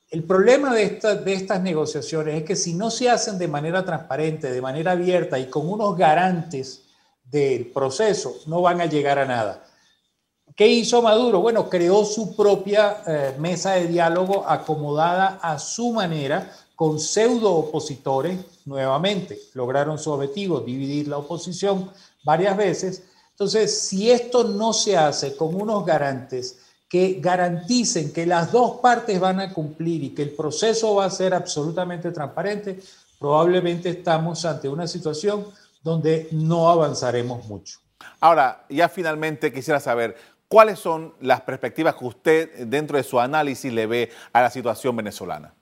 El 0.09 0.23
problema 0.23 0.73
de, 0.73 0.87
de 0.89 1.33
estas 1.33 1.61
negociaciones 1.61 2.35
es 2.35 2.43
que 2.43 2.55
si 2.55 2.73
no 2.73 2.89
se 2.89 3.09
hacen 3.09 3.37
de 3.37 3.49
manera 3.49 3.83
transparente, 3.83 4.49
de 4.49 4.61
manera 4.61 4.93
abierta 4.93 5.37
y 5.37 5.49
con 5.49 5.69
unos 5.69 5.97
garantes, 5.97 6.87
del 7.29 7.67
proceso, 7.67 8.35
no 8.45 8.61
van 8.61 8.81
a 8.81 8.85
llegar 8.85 9.19
a 9.19 9.25
nada. 9.25 9.63
¿Qué 10.55 10.67
hizo 10.67 11.01
Maduro? 11.01 11.41
Bueno, 11.41 11.69
creó 11.69 12.05
su 12.05 12.35
propia 12.35 13.03
eh, 13.05 13.35
mesa 13.37 13.73
de 13.73 13.87
diálogo 13.87 14.47
acomodada 14.47 15.39
a 15.41 15.59
su 15.59 15.91
manera, 15.91 16.51
con 16.75 16.99
pseudo 16.99 17.53
opositores, 17.53 18.39
nuevamente. 18.67 19.39
Lograron 19.53 19.97
su 19.97 20.11
objetivo, 20.11 20.59
dividir 20.59 21.07
la 21.07 21.17
oposición 21.17 21.89
varias 22.23 22.55
veces. 22.55 23.03
Entonces, 23.31 23.79
si 23.79 24.11
esto 24.11 24.43
no 24.43 24.73
se 24.73 24.97
hace 24.97 25.35
con 25.35 25.55
unos 25.55 25.85
garantes 25.85 26.59
que 26.89 27.19
garanticen 27.19 28.13
que 28.13 28.25
las 28.25 28.51
dos 28.51 28.79
partes 28.79 29.19
van 29.19 29.39
a 29.39 29.53
cumplir 29.53 30.03
y 30.03 30.09
que 30.09 30.23
el 30.23 30.31
proceso 30.31 30.95
va 30.95 31.05
a 31.05 31.09
ser 31.09 31.33
absolutamente 31.33 32.11
transparente, 32.11 32.79
probablemente 33.19 33.89
estamos 33.89 34.45
ante 34.45 34.69
una 34.69 34.87
situación 34.87 35.45
donde 35.83 36.27
no 36.31 36.69
avanzaremos 36.69 37.45
mucho. 37.47 37.79
Ahora, 38.19 38.65
ya 38.69 38.89
finalmente 38.89 39.51
quisiera 39.51 39.79
saber, 39.79 40.15
¿cuáles 40.47 40.79
son 40.79 41.13
las 41.21 41.41
perspectivas 41.41 41.95
que 41.95 42.05
usted 42.05 42.67
dentro 42.67 42.97
de 42.97 43.03
su 43.03 43.19
análisis 43.19 43.71
le 43.71 43.85
ve 43.85 44.11
a 44.33 44.41
la 44.41 44.49
situación 44.49 44.95
venezolana? 44.95 45.53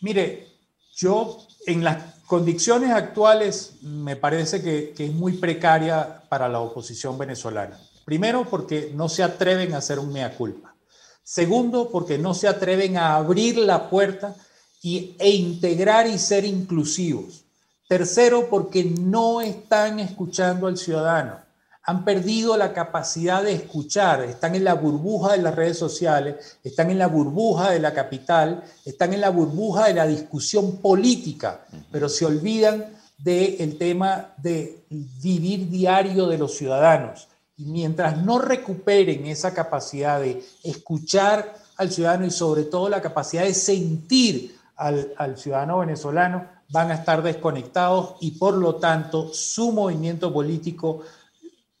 Mire, 0.00 0.53
yo 0.96 1.46
en 1.66 1.84
las 1.84 2.14
condiciones 2.26 2.90
actuales 2.90 3.74
me 3.82 4.16
parece 4.16 4.62
que, 4.62 4.94
es 4.96 5.12
muy 5.12 5.34
precaria 5.34 6.22
para 6.28 6.48
la 6.48 6.60
oposición 6.60 7.18
venezolana. 7.18 7.78
Primero, 8.04 8.46
porque 8.48 8.92
no 8.94 9.08
se 9.08 9.22
atreven 9.22 9.74
a 9.74 9.78
hacer 9.78 9.98
un 9.98 10.12
mea 10.12 10.36
culpa. 10.36 10.74
Segundo, 11.22 11.90
porque 11.90 12.18
no 12.18 12.34
se 12.34 12.48
atreven 12.48 12.96
a 12.96 13.16
abrir 13.16 13.56
la 13.56 13.88
puerta 13.88 14.34
y, 14.82 15.16
e 15.18 15.30
integrar 15.30 16.06
y 16.06 16.18
ser 16.18 16.44
inclusivos. 16.44 17.44
Tercero, 17.88 18.48
porque 18.50 18.84
no 18.84 19.40
están 19.40 20.00
escuchando 20.00 20.66
al 20.66 20.76
ciudadano. 20.76 21.43
Han 21.86 22.04
perdido 22.04 22.56
la 22.56 22.72
capacidad 22.72 23.42
de 23.42 23.52
escuchar, 23.52 24.22
están 24.22 24.54
en 24.54 24.64
la 24.64 24.74
burbuja 24.74 25.32
de 25.32 25.42
las 25.42 25.54
redes 25.54 25.78
sociales, 25.78 26.58
están 26.64 26.90
en 26.90 26.98
la 26.98 27.08
burbuja 27.08 27.70
de 27.70 27.78
la 27.78 27.92
capital, 27.92 28.64
están 28.86 29.12
en 29.12 29.20
la 29.20 29.28
burbuja 29.28 29.86
de 29.86 29.94
la 29.94 30.06
discusión 30.06 30.78
política, 30.78 31.66
pero 31.92 32.08
se 32.08 32.24
olvidan 32.24 32.86
del 33.18 33.76
tema 33.76 34.32
de 34.38 34.84
vivir 34.88 35.68
diario 35.68 36.26
de 36.26 36.38
los 36.38 36.56
ciudadanos. 36.56 37.28
Y 37.56 37.66
mientras 37.66 38.16
no 38.16 38.38
recuperen 38.38 39.26
esa 39.26 39.54
capacidad 39.54 40.20
de 40.20 40.42
escuchar 40.62 41.54
al 41.76 41.90
ciudadano 41.90 42.26
y 42.26 42.30
sobre 42.30 42.64
todo 42.64 42.88
la 42.88 43.02
capacidad 43.02 43.44
de 43.44 43.54
sentir 43.54 44.56
al, 44.76 45.12
al 45.16 45.36
ciudadano 45.36 45.78
venezolano, 45.78 46.46
van 46.70 46.90
a 46.90 46.94
estar 46.94 47.22
desconectados 47.22 48.16
y 48.20 48.32
por 48.32 48.54
lo 48.54 48.76
tanto 48.76 49.32
su 49.32 49.70
movimiento 49.70 50.32
político 50.32 51.02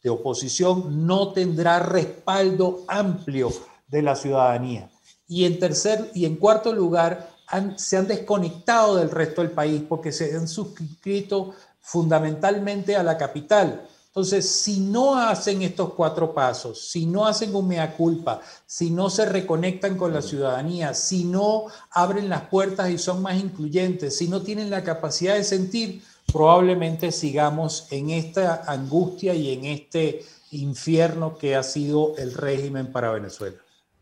de 0.04 0.10
oposición 0.10 1.06
no 1.06 1.32
tendrá 1.32 1.80
respaldo 1.80 2.84
amplio 2.86 3.50
de 3.88 4.02
la 4.02 4.14
ciudadanía. 4.14 4.90
Y 5.26 5.46
en 5.46 5.58
tercer 5.58 6.10
y 6.14 6.26
en 6.26 6.36
cuarto 6.36 6.74
lugar, 6.74 7.30
se 7.76 7.96
han 7.96 8.06
desconectado 8.06 8.96
del 8.96 9.10
resto 9.10 9.40
del 9.40 9.50
país 9.50 9.82
porque 9.88 10.12
se 10.12 10.36
han 10.36 10.46
suscrito 10.46 11.54
fundamentalmente 11.80 12.96
a 12.96 13.02
la 13.02 13.16
capital. 13.16 13.88
Entonces, 14.08 14.48
si 14.48 14.78
no 14.78 15.16
hacen 15.16 15.62
estos 15.62 15.94
cuatro 15.94 16.34
pasos, 16.34 16.88
si 16.88 17.06
no 17.06 17.26
hacen 17.26 17.54
un 17.54 17.66
mea 17.66 17.96
culpa, 17.96 18.40
si 18.66 18.90
no 18.90 19.08
se 19.08 19.24
reconectan 19.24 19.96
con 19.96 20.12
la 20.12 20.22
ciudadanía, 20.22 20.94
si 20.94 21.24
no 21.24 21.64
abren 21.90 22.28
las 22.28 22.42
puertas 22.42 22.90
y 22.90 22.98
son 22.98 23.22
más 23.22 23.36
incluyentes, 23.36 24.16
si 24.16 24.28
no 24.28 24.42
tienen 24.42 24.70
la 24.70 24.84
capacidad 24.84 25.34
de 25.34 25.44
sentir, 25.44 26.02
probablemente 26.34 27.12
sigamos 27.12 27.86
en 27.92 28.10
esta 28.10 28.64
angustia 28.66 29.34
y 29.34 29.52
en 29.52 29.66
este 29.66 30.24
infierno 30.50 31.38
que 31.38 31.54
ha 31.54 31.62
sido 31.62 32.16
el 32.18 32.34
régimen 32.34 32.90
para 32.90 33.12
Venezuela. 33.12 33.56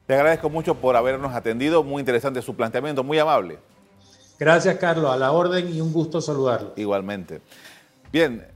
Te 0.07 0.15
agradezco 0.15 0.49
mucho 0.49 0.75
por 0.77 0.97
habernos 0.97 1.35
atendido. 1.35 1.85
Muy 1.85 2.01
interesante 2.01 2.41
su 2.41 2.57
planteamiento, 2.57 3.05
muy 3.05 3.19
amable. 3.19 3.59
Gracias, 4.39 4.79
Carlos. 4.79 5.13
A 5.13 5.19
la 5.19 5.33
orden 5.33 5.75
y 5.75 5.83
un 5.83 5.93
gusto 5.93 6.23
saludarlo. 6.23 6.73
Igualmente. 6.77 7.43
Bien, 8.11 8.47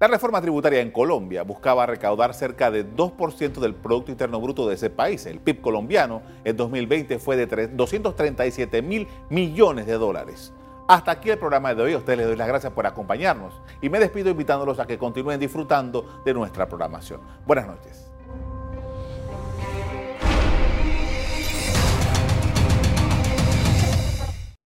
la 0.00 0.08
reforma 0.08 0.40
tributaria 0.40 0.80
en 0.80 0.90
Colombia 0.90 1.42
buscaba 1.42 1.84
recaudar 1.84 2.32
cerca 2.32 2.70
de 2.70 2.90
2% 2.90 3.60
del 3.60 3.74
Producto 3.74 4.10
Interno 4.10 4.40
Bruto 4.40 4.66
de 4.66 4.76
ese 4.76 4.88
país. 4.88 5.26
El 5.26 5.40
PIB 5.40 5.60
colombiano 5.60 6.22
en 6.42 6.56
2020 6.56 7.18
fue 7.18 7.36
de 7.36 7.66
237 7.68 8.80
mil 8.80 9.06
millones 9.28 9.84
de 9.84 9.92
dólares. 9.92 10.54
Hasta 10.88 11.10
aquí 11.10 11.30
el 11.30 11.38
programa 11.38 11.74
de 11.74 11.82
hoy. 11.82 11.92
A 11.94 11.98
ustedes 11.98 12.18
les 12.18 12.26
doy 12.28 12.36
las 12.36 12.48
gracias 12.48 12.72
por 12.72 12.86
acompañarnos 12.86 13.54
y 13.80 13.88
me 13.88 13.98
despido 13.98 14.30
invitándolos 14.30 14.78
a 14.78 14.86
que 14.86 14.98
continúen 14.98 15.40
disfrutando 15.40 16.22
de 16.24 16.32
nuestra 16.32 16.66
programación. 16.66 17.20
Buenas 17.44 17.66
noches. 17.66 18.15